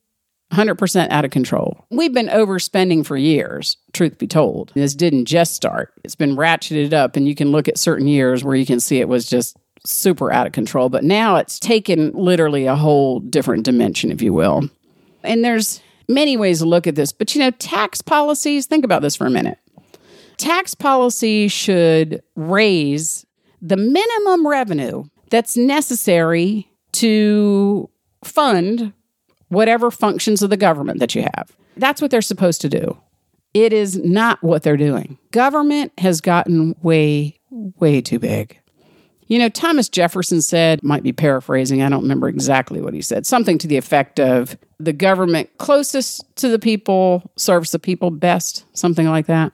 100% 0.52 1.10
out 1.10 1.24
of 1.24 1.30
control. 1.30 1.84
We've 1.90 2.12
been 2.12 2.28
overspending 2.28 3.04
for 3.04 3.16
years, 3.16 3.76
truth 3.92 4.18
be 4.18 4.26
told. 4.26 4.72
This 4.74 4.94
didn't 4.94 5.24
just 5.24 5.54
start, 5.54 5.92
it's 6.04 6.14
been 6.14 6.36
ratcheted 6.36 6.92
up, 6.92 7.16
and 7.16 7.26
you 7.26 7.34
can 7.34 7.50
look 7.50 7.68
at 7.68 7.78
certain 7.78 8.06
years 8.06 8.44
where 8.44 8.54
you 8.54 8.66
can 8.66 8.80
see 8.80 9.00
it 9.00 9.08
was 9.08 9.28
just 9.28 9.56
super 9.86 10.32
out 10.32 10.46
of 10.46 10.52
control. 10.52 10.88
But 10.88 11.04
now 11.04 11.36
it's 11.36 11.58
taken 11.58 12.12
literally 12.12 12.66
a 12.66 12.76
whole 12.76 13.20
different 13.20 13.64
dimension, 13.64 14.10
if 14.10 14.22
you 14.22 14.32
will. 14.32 14.68
And 15.22 15.44
there's 15.44 15.82
many 16.08 16.36
ways 16.36 16.58
to 16.60 16.66
look 16.66 16.86
at 16.86 16.94
this, 16.94 17.12
but 17.12 17.34
you 17.34 17.40
know, 17.40 17.50
tax 17.52 18.02
policies, 18.02 18.66
think 18.66 18.84
about 18.84 19.02
this 19.02 19.16
for 19.16 19.26
a 19.26 19.30
minute. 19.30 19.58
Tax 20.36 20.74
policy 20.74 21.48
should 21.48 22.22
raise 22.34 23.24
the 23.62 23.76
minimum 23.76 24.46
revenue 24.46 25.04
that's 25.30 25.56
necessary 25.56 26.68
to 26.92 27.88
fund 28.22 28.92
whatever 29.48 29.90
functions 29.90 30.42
of 30.42 30.50
the 30.50 30.56
government 30.56 31.00
that 31.00 31.14
you 31.14 31.22
have. 31.22 31.56
That's 31.76 32.00
what 32.00 32.10
they're 32.10 32.22
supposed 32.22 32.60
to 32.62 32.68
do. 32.68 32.98
It 33.52 33.72
is 33.72 33.96
not 33.98 34.42
what 34.42 34.62
they're 34.62 34.76
doing. 34.76 35.18
Government 35.30 35.92
has 35.98 36.20
gotten 36.20 36.74
way, 36.82 37.38
way 37.50 38.00
too 38.00 38.18
big. 38.18 38.58
You 39.26 39.38
know, 39.38 39.48
Thomas 39.48 39.88
Jefferson 39.88 40.42
said, 40.42 40.82
might 40.82 41.02
be 41.02 41.12
paraphrasing, 41.12 41.82
I 41.82 41.88
don't 41.88 42.02
remember 42.02 42.28
exactly 42.28 42.80
what 42.80 42.94
he 42.94 43.00
said, 43.00 43.26
something 43.26 43.56
to 43.58 43.66
the 43.66 43.76
effect 43.76 44.20
of 44.20 44.58
the 44.78 44.92
government 44.92 45.50
closest 45.58 46.24
to 46.36 46.48
the 46.48 46.58
people 46.58 47.30
serves 47.36 47.70
the 47.70 47.78
people 47.78 48.10
best, 48.10 48.64
something 48.76 49.08
like 49.08 49.26
that. 49.26 49.52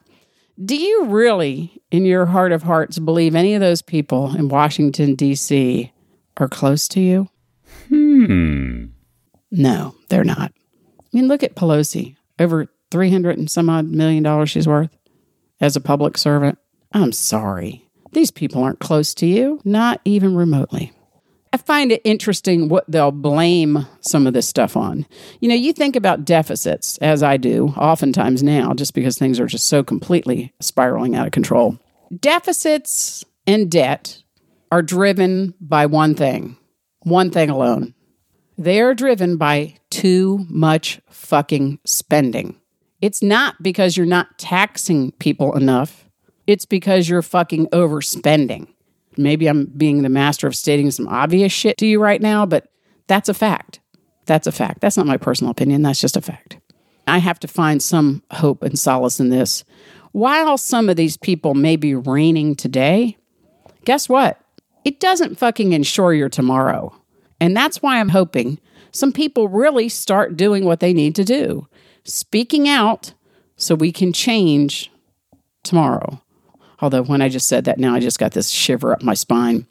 Do 0.63 0.75
you 0.75 1.05
really, 1.05 1.81
in 1.89 2.05
your 2.05 2.25
heart 2.25 2.51
of 2.51 2.63
hearts, 2.63 2.99
believe 2.99 3.33
any 3.33 3.53
of 3.53 3.61
those 3.61 3.81
people 3.81 4.35
in 4.35 4.49
Washington, 4.49 5.15
D.C. 5.15 5.91
are 6.37 6.49
close 6.49 6.87
to 6.89 6.99
you? 6.99 7.29
Hmm. 7.87 8.85
No, 9.51 9.95
they're 10.09 10.23
not. 10.23 10.51
I 10.99 11.03
mean, 11.11 11.27
look 11.27 11.43
at 11.43 11.55
Pelosi. 11.55 12.15
Over 12.39 12.67
300 12.89 13.37
and 13.37 13.49
some 13.51 13.69
odd 13.69 13.85
million 13.85 14.23
dollars 14.23 14.49
she's 14.49 14.67
worth 14.67 14.89
as 15.59 15.75
a 15.75 15.81
public 15.81 16.17
servant. 16.17 16.57
I'm 16.91 17.11
sorry. 17.11 17.85
These 18.13 18.31
people 18.31 18.63
aren't 18.63 18.79
close 18.79 19.13
to 19.15 19.25
you, 19.25 19.61
not 19.63 20.01
even 20.03 20.35
remotely. 20.35 20.91
I 21.53 21.57
find 21.57 21.91
it 21.91 22.01
interesting 22.05 22.69
what 22.69 22.85
they'll 22.87 23.11
blame 23.11 23.85
some 23.99 24.25
of 24.25 24.33
this 24.33 24.47
stuff 24.47 24.77
on. 24.77 25.05
You 25.41 25.49
know, 25.49 25.55
you 25.55 25.73
think 25.73 25.97
about 25.97 26.23
deficits, 26.23 26.97
as 26.99 27.23
I 27.23 27.35
do 27.37 27.69
oftentimes 27.77 28.41
now, 28.41 28.73
just 28.73 28.93
because 28.93 29.17
things 29.17 29.39
are 29.39 29.47
just 29.47 29.67
so 29.67 29.83
completely 29.83 30.53
spiraling 30.61 31.15
out 31.15 31.27
of 31.27 31.33
control. 31.33 31.77
Deficits 32.17 33.25
and 33.45 33.69
debt 33.69 34.23
are 34.71 34.81
driven 34.81 35.53
by 35.59 35.85
one 35.85 36.15
thing, 36.15 36.57
one 37.03 37.31
thing 37.31 37.49
alone. 37.49 37.93
They 38.61 38.79
are 38.79 38.93
driven 38.93 39.37
by 39.37 39.73
too 39.89 40.45
much 40.47 41.01
fucking 41.09 41.79
spending. 41.83 42.61
It's 43.01 43.23
not 43.23 43.55
because 43.63 43.97
you're 43.97 44.05
not 44.05 44.37
taxing 44.37 45.13
people 45.13 45.57
enough, 45.57 46.07
it's 46.45 46.67
because 46.67 47.09
you're 47.09 47.23
fucking 47.23 47.69
overspending. 47.69 48.67
Maybe 49.17 49.47
I'm 49.47 49.65
being 49.65 50.03
the 50.03 50.09
master 50.09 50.45
of 50.45 50.55
stating 50.55 50.91
some 50.91 51.07
obvious 51.07 51.51
shit 51.51 51.79
to 51.79 51.87
you 51.87 51.99
right 51.99 52.21
now, 52.21 52.45
but 52.45 52.67
that's 53.07 53.29
a 53.29 53.33
fact. 53.33 53.79
That's 54.27 54.45
a 54.45 54.51
fact. 54.51 54.79
That's 54.79 54.95
not 54.95 55.07
my 55.07 55.17
personal 55.17 55.49
opinion. 55.49 55.81
That's 55.81 55.99
just 55.99 56.15
a 56.15 56.21
fact. 56.21 56.59
I 57.07 57.17
have 57.17 57.39
to 57.39 57.47
find 57.47 57.81
some 57.81 58.21
hope 58.29 58.61
and 58.61 58.77
solace 58.77 59.19
in 59.19 59.29
this. 59.29 59.63
While 60.11 60.59
some 60.59 60.87
of 60.87 60.97
these 60.97 61.17
people 61.17 61.55
may 61.55 61.77
be 61.77 61.95
reigning 61.95 62.53
today, 62.55 63.17
guess 63.85 64.07
what? 64.07 64.39
It 64.85 64.99
doesn't 64.99 65.39
fucking 65.39 65.73
ensure 65.73 66.13
your 66.13 66.29
tomorrow. 66.29 67.00
And 67.41 67.57
that's 67.57 67.81
why 67.81 67.99
I'm 67.99 68.09
hoping 68.09 68.59
some 68.91 69.11
people 69.11 69.49
really 69.49 69.89
start 69.89 70.37
doing 70.37 70.63
what 70.63 70.79
they 70.79 70.93
need 70.93 71.15
to 71.15 71.25
do, 71.25 71.67
speaking 72.05 72.69
out 72.69 73.13
so 73.57 73.73
we 73.73 73.91
can 73.91 74.13
change 74.13 74.91
tomorrow. 75.63 76.21
Although, 76.81 77.03
when 77.03 77.21
I 77.21 77.29
just 77.29 77.47
said 77.47 77.65
that 77.65 77.79
now, 77.79 77.95
I 77.95 77.99
just 77.99 78.19
got 78.19 78.33
this 78.33 78.49
shiver 78.49 78.93
up 78.93 79.01
my 79.01 79.15
spine. 79.15 79.65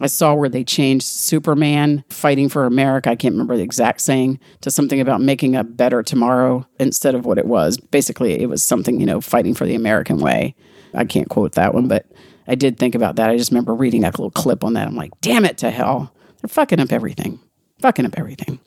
I 0.00 0.08
saw 0.08 0.34
where 0.34 0.48
they 0.48 0.64
changed 0.64 1.06
Superman 1.06 2.02
fighting 2.08 2.48
for 2.48 2.64
America. 2.64 3.10
I 3.10 3.16
can't 3.16 3.34
remember 3.34 3.56
the 3.56 3.62
exact 3.62 4.00
saying 4.00 4.40
to 4.62 4.70
something 4.70 5.00
about 5.00 5.20
making 5.20 5.54
a 5.54 5.62
better 5.62 6.02
tomorrow 6.02 6.66
instead 6.80 7.14
of 7.14 7.24
what 7.24 7.38
it 7.38 7.46
was. 7.46 7.76
Basically, 7.78 8.40
it 8.40 8.48
was 8.48 8.62
something, 8.62 8.98
you 8.98 9.06
know, 9.06 9.20
fighting 9.20 9.54
for 9.54 9.66
the 9.66 9.76
American 9.76 10.18
way. 10.18 10.56
I 10.94 11.04
can't 11.04 11.28
quote 11.28 11.52
that 11.52 11.74
one, 11.74 11.86
but 11.86 12.06
I 12.48 12.56
did 12.56 12.76
think 12.76 12.96
about 12.96 13.16
that. 13.16 13.30
I 13.30 13.36
just 13.36 13.52
remember 13.52 13.74
reading 13.74 14.00
that 14.00 14.18
little 14.18 14.32
clip 14.32 14.64
on 14.64 14.72
that. 14.74 14.88
I'm 14.88 14.96
like, 14.96 15.12
damn 15.20 15.44
it 15.44 15.58
to 15.58 15.70
hell. 15.70 16.13
They're 16.44 16.50
fucking 16.50 16.78
up 16.78 16.92
everything. 16.92 17.40
Fucking 17.80 18.04
up 18.04 18.18
everything. 18.18 18.60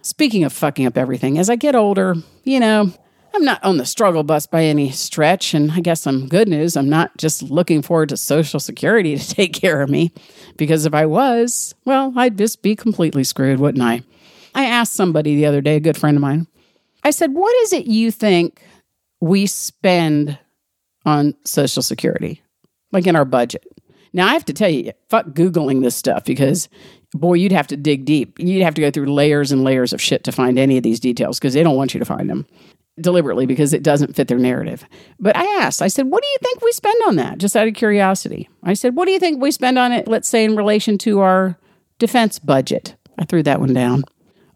Speaking 0.00 0.44
of 0.44 0.52
fucking 0.52 0.86
up 0.86 0.96
everything, 0.96 1.38
as 1.38 1.50
I 1.50 1.56
get 1.56 1.74
older, 1.74 2.14
you 2.44 2.60
know, 2.60 2.92
I'm 3.34 3.44
not 3.44 3.64
on 3.64 3.78
the 3.78 3.84
struggle 3.84 4.22
bus 4.22 4.46
by 4.46 4.62
any 4.62 4.92
stretch, 4.92 5.52
and 5.52 5.72
I 5.72 5.80
guess 5.80 6.02
some 6.02 6.28
good 6.28 6.46
news. 6.46 6.76
I'm 6.76 6.88
not 6.88 7.16
just 7.16 7.42
looking 7.42 7.82
forward 7.82 8.10
to 8.10 8.16
Social 8.16 8.60
Security 8.60 9.16
to 9.18 9.28
take 9.28 9.52
care 9.52 9.82
of 9.82 9.90
me, 9.90 10.12
because 10.56 10.86
if 10.86 10.94
I 10.94 11.04
was, 11.04 11.74
well, 11.84 12.12
I'd 12.14 12.38
just 12.38 12.62
be 12.62 12.76
completely 12.76 13.24
screwed, 13.24 13.58
wouldn't 13.58 13.82
I? 13.82 14.04
I 14.54 14.66
asked 14.66 14.92
somebody 14.92 15.34
the 15.34 15.46
other 15.46 15.60
day, 15.60 15.74
a 15.74 15.80
good 15.80 15.98
friend 15.98 16.16
of 16.16 16.20
mine, 16.20 16.46
I 17.02 17.10
said, 17.10 17.34
What 17.34 17.56
is 17.64 17.72
it 17.72 17.86
you 17.86 18.12
think 18.12 18.62
we 19.20 19.46
spend 19.46 20.38
on 21.04 21.34
Social 21.44 21.82
Security, 21.82 22.40
like 22.92 23.08
in 23.08 23.16
our 23.16 23.24
budget? 23.24 23.66
Now, 24.12 24.26
I 24.26 24.32
have 24.32 24.44
to 24.46 24.52
tell 24.52 24.68
you, 24.68 24.92
fuck 25.08 25.26
Googling 25.28 25.82
this 25.82 25.94
stuff 25.94 26.24
because 26.24 26.68
boy, 27.14 27.34
you'd 27.34 27.52
have 27.52 27.66
to 27.68 27.76
dig 27.76 28.04
deep. 28.04 28.38
You'd 28.38 28.62
have 28.62 28.74
to 28.74 28.80
go 28.80 28.90
through 28.90 29.12
layers 29.12 29.52
and 29.52 29.64
layers 29.64 29.92
of 29.92 30.00
shit 30.00 30.24
to 30.24 30.32
find 30.32 30.58
any 30.58 30.76
of 30.76 30.82
these 30.82 31.00
details 31.00 31.38
because 31.38 31.54
they 31.54 31.62
don't 31.62 31.76
want 31.76 31.94
you 31.94 31.98
to 31.98 32.04
find 32.06 32.28
them 32.28 32.46
deliberately 33.00 33.46
because 33.46 33.72
it 33.72 33.82
doesn't 33.82 34.14
fit 34.14 34.28
their 34.28 34.38
narrative. 34.38 34.84
But 35.18 35.36
I 35.36 35.44
asked, 35.60 35.82
I 35.82 35.88
said, 35.88 36.06
what 36.06 36.22
do 36.22 36.28
you 36.28 36.36
think 36.42 36.62
we 36.62 36.72
spend 36.72 37.02
on 37.06 37.16
that? 37.16 37.38
Just 37.38 37.56
out 37.56 37.68
of 37.68 37.74
curiosity. 37.74 38.48
I 38.62 38.74
said, 38.74 38.94
what 38.94 39.06
do 39.06 39.12
you 39.12 39.18
think 39.18 39.40
we 39.40 39.50
spend 39.50 39.78
on 39.78 39.92
it, 39.92 40.06
let's 40.06 40.28
say, 40.28 40.44
in 40.44 40.56
relation 40.56 40.98
to 40.98 41.20
our 41.20 41.58
defense 41.98 42.38
budget? 42.38 42.96
I 43.18 43.24
threw 43.24 43.42
that 43.42 43.60
one 43.60 43.74
down. 43.74 44.04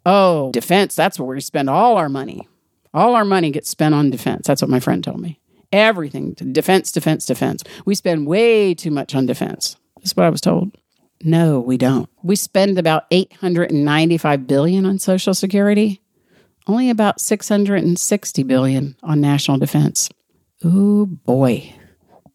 Oh, 0.07 0.53
defense, 0.53 0.95
that's 0.95 1.19
where 1.19 1.35
we 1.35 1.41
spend 1.41 1.71
all 1.71 1.97
our 1.97 2.09
money. 2.09 2.49
All 2.93 3.15
our 3.15 3.25
money 3.25 3.51
gets 3.51 3.71
spent 3.71 3.95
on 3.95 4.11
defense. 4.11 4.47
That's 4.47 4.63
what 4.63 4.71
my 4.71 4.81
friend 4.81 5.03
told 5.03 5.21
me. 5.21 5.41
Everything 5.73 6.35
defense, 6.35 6.93
defense, 6.93 7.27
defense. 7.27 7.65
We 7.85 7.95
spend 7.95 8.27
way 8.27 8.75
too 8.75 8.91
much 8.91 9.15
on 9.15 9.27
defense. 9.27 9.77
That's 9.97 10.15
what 10.15 10.27
I 10.27 10.31
was 10.31 10.41
told. 10.41 10.77
No, 11.25 11.59
we 11.59 11.79
don't. 11.79 12.09
We 12.23 12.37
spend 12.37 12.79
about 12.79 13.07
895 13.11 14.47
billion 14.47 14.85
on 14.85 14.99
social 14.99 15.35
security 15.35 16.03
only 16.67 16.91
about 16.91 17.21
660 17.21 18.43
billion 18.45 18.97
on 19.03 19.21
national 19.21 19.59
defense. 19.59 20.09
Ooh 20.65 21.07
boy. 21.07 21.75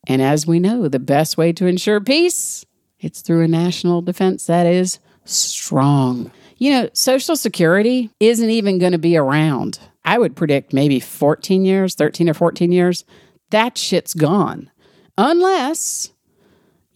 And 0.08 0.22
as 0.22 0.46
we 0.46 0.60
know, 0.60 0.88
the 0.88 1.00
best 1.00 1.38
way 1.38 1.52
to 1.54 1.66
ensure 1.66 2.00
peace, 2.00 2.66
it's 3.00 3.22
through 3.22 3.44
a 3.44 3.48
national 3.48 4.02
defense 4.02 4.46
that 4.46 4.66
is 4.66 5.00
strong. 5.26 6.32
You 6.58 6.72
know, 6.72 6.90
Social 6.94 7.36
Security 7.36 8.10
isn't 8.20 8.50
even 8.50 8.80
going 8.80 8.92
to 8.92 8.98
be 8.98 9.18
around. 9.18 9.80
I 10.04 10.18
would 10.18 10.36
predict 10.36 10.74
maybe 10.74 11.00
14 11.00 11.64
years, 11.66 11.96
13 11.96 12.30
or 12.30 12.34
14 12.34 12.72
years. 12.72 13.06
That 13.52 13.78
shit's 13.78 14.14
gone. 14.14 14.70
Unless 15.18 16.12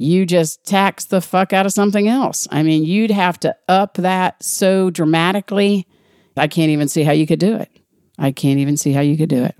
you 0.04 0.26
just 0.26 0.64
tax 0.66 1.06
the 1.06 1.22
fuck 1.22 1.54
out 1.54 1.66
of 1.66 1.72
something 1.72 2.08
else. 2.08 2.48
I 2.52 2.64
mean, 2.64 2.84
you'd 2.84 3.12
have 3.12 3.40
to 3.42 3.56
up 3.68 3.96
that 3.96 4.44
so 4.44 4.90
dramatically 4.90 5.88
I 6.36 6.48
can't 6.48 6.72
even 6.72 6.88
see 6.88 7.04
how 7.04 7.12
you 7.12 7.28
could 7.28 7.40
do 7.40 7.56
it. 7.56 7.70
I 8.18 8.32
can't 8.32 8.60
even 8.60 8.78
see 8.78 8.92
how 8.92 9.02
you 9.02 9.18
could 9.18 9.30
do 9.30 9.44
it. 9.44 9.56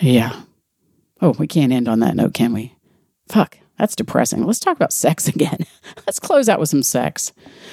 Yeah. 0.00 0.40
Oh, 1.20 1.34
we 1.38 1.46
can't 1.46 1.72
end 1.72 1.88
on 1.88 2.00
that 2.00 2.16
note, 2.16 2.34
can 2.34 2.52
we? 2.52 2.74
Fuck, 3.28 3.58
that's 3.78 3.96
depressing. 3.96 4.44
Let's 4.44 4.60
talk 4.60 4.76
about 4.76 4.92
sex 4.92 5.28
again. 5.28 5.58
Let's 6.06 6.18
close 6.18 6.48
out 6.48 6.60
with 6.60 6.68
some 6.68 6.82
sex. 6.82 7.32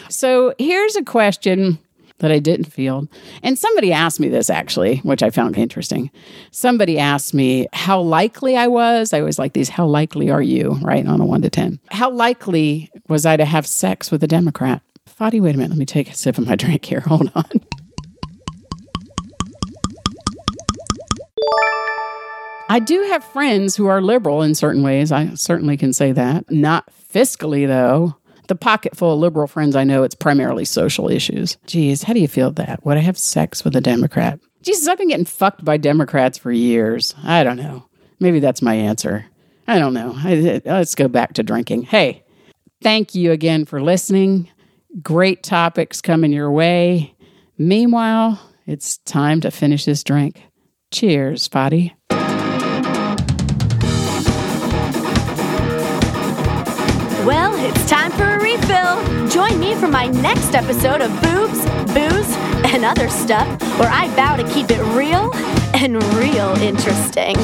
So 0.09 0.53
here's 0.57 0.95
a 0.95 1.03
question 1.03 1.79
that 2.19 2.31
I 2.31 2.39
didn't 2.39 2.71
field. 2.71 3.09
And 3.43 3.57
somebody 3.57 3.91
asked 3.91 4.19
me 4.19 4.29
this 4.29 4.49
actually, 4.49 4.97
which 4.97 5.23
I 5.23 5.29
found 5.29 5.57
interesting. 5.57 6.11
Somebody 6.51 6.99
asked 6.99 7.33
me 7.33 7.67
how 7.73 7.99
likely 7.99 8.55
I 8.55 8.67
was. 8.67 9.13
I 9.13 9.19
always 9.19 9.39
like 9.39 9.53
these, 9.53 9.69
how 9.69 9.87
likely 9.87 10.29
are 10.29 10.41
you, 10.41 10.73
right? 10.81 11.05
On 11.05 11.19
a 11.19 11.25
one 11.25 11.41
to 11.41 11.49
10. 11.49 11.79
How 11.91 12.09
likely 12.09 12.91
was 13.07 13.25
I 13.25 13.37
to 13.37 13.45
have 13.45 13.65
sex 13.65 14.11
with 14.11 14.23
a 14.23 14.27
Democrat? 14.27 14.81
Fadi, 15.09 15.41
wait 15.41 15.55
a 15.55 15.57
minute. 15.57 15.71
Let 15.71 15.79
me 15.79 15.85
take 15.85 16.09
a 16.09 16.15
sip 16.15 16.37
of 16.37 16.47
my 16.47 16.55
drink 16.55 16.85
here. 16.85 16.99
Hold 17.07 17.31
on. 17.35 17.45
I 22.71 22.79
do 22.79 23.01
have 23.09 23.23
friends 23.23 23.75
who 23.75 23.87
are 23.87 23.99
liberal 23.99 24.43
in 24.43 24.53
certain 24.53 24.83
ways. 24.83 25.11
I 25.11 25.33
certainly 25.33 25.75
can 25.75 25.91
say 25.91 26.11
that. 26.11 26.51
Not 26.51 26.87
fiscally, 27.11 27.65
though. 27.65 28.15
The 28.49 28.55
pocket 28.55 28.97
full 28.97 29.13
of 29.13 29.19
liberal 29.19 29.45
friends 29.45 29.75
I 29.75 29.83
know, 29.83 30.01
it's 30.01 30.15
primarily 30.15 30.65
social 30.65 31.07
issues. 31.07 31.57
Geez, 31.67 32.01
how 32.01 32.13
do 32.13 32.19
you 32.19 32.27
feel 32.27 32.49
that? 32.53 32.83
Would 32.83 32.97
I 32.97 33.01
have 33.01 33.15
sex 33.15 33.63
with 33.63 33.75
a 33.75 33.81
Democrat? 33.81 34.39
Jesus, 34.63 34.87
I've 34.87 34.97
been 34.97 35.09
getting 35.09 35.25
fucked 35.25 35.63
by 35.63 35.77
Democrats 35.77 36.39
for 36.39 36.51
years. 36.51 37.13
I 37.23 37.43
don't 37.43 37.57
know. 37.57 37.85
Maybe 38.19 38.39
that's 38.39 38.63
my 38.63 38.73
answer. 38.73 39.23
I 39.67 39.77
don't 39.77 39.93
know. 39.93 40.13
I, 40.15 40.61
let's 40.65 40.95
go 40.95 41.07
back 41.07 41.33
to 41.33 41.43
drinking. 41.43 41.83
Hey, 41.83 42.23
thank 42.81 43.13
you 43.13 43.31
again 43.31 43.65
for 43.65 43.83
listening. 43.83 44.49
Great 45.03 45.43
topics 45.43 46.01
coming 46.01 46.33
your 46.33 46.49
way. 46.49 47.13
Meanwhile, 47.59 48.41
it's 48.65 48.97
time 48.97 49.41
to 49.41 49.51
finish 49.51 49.85
this 49.85 50.03
drink. 50.03 50.41
Cheers, 50.89 51.47
Fadi. 51.47 51.93
Well, 57.25 57.53
it's 57.63 57.87
time 57.87 58.11
for 58.13 58.23
a 58.23 58.38
refill. 58.51 59.27
Join 59.29 59.59
me 59.59 59.75
for 59.75 59.87
my 59.87 60.07
next 60.07 60.55
episode 60.55 61.01
of 61.01 61.11
Boobs, 61.21 61.59
Booze, 61.93 62.35
and 62.73 62.83
Other 62.83 63.09
Stuff, 63.09 63.47
where 63.79 63.89
I 63.89 64.07
vow 64.15 64.35
to 64.35 64.43
keep 64.53 64.71
it 64.71 64.81
real 64.95 65.31
and 65.75 66.01
real 66.15 66.55
interesting. 66.61 67.35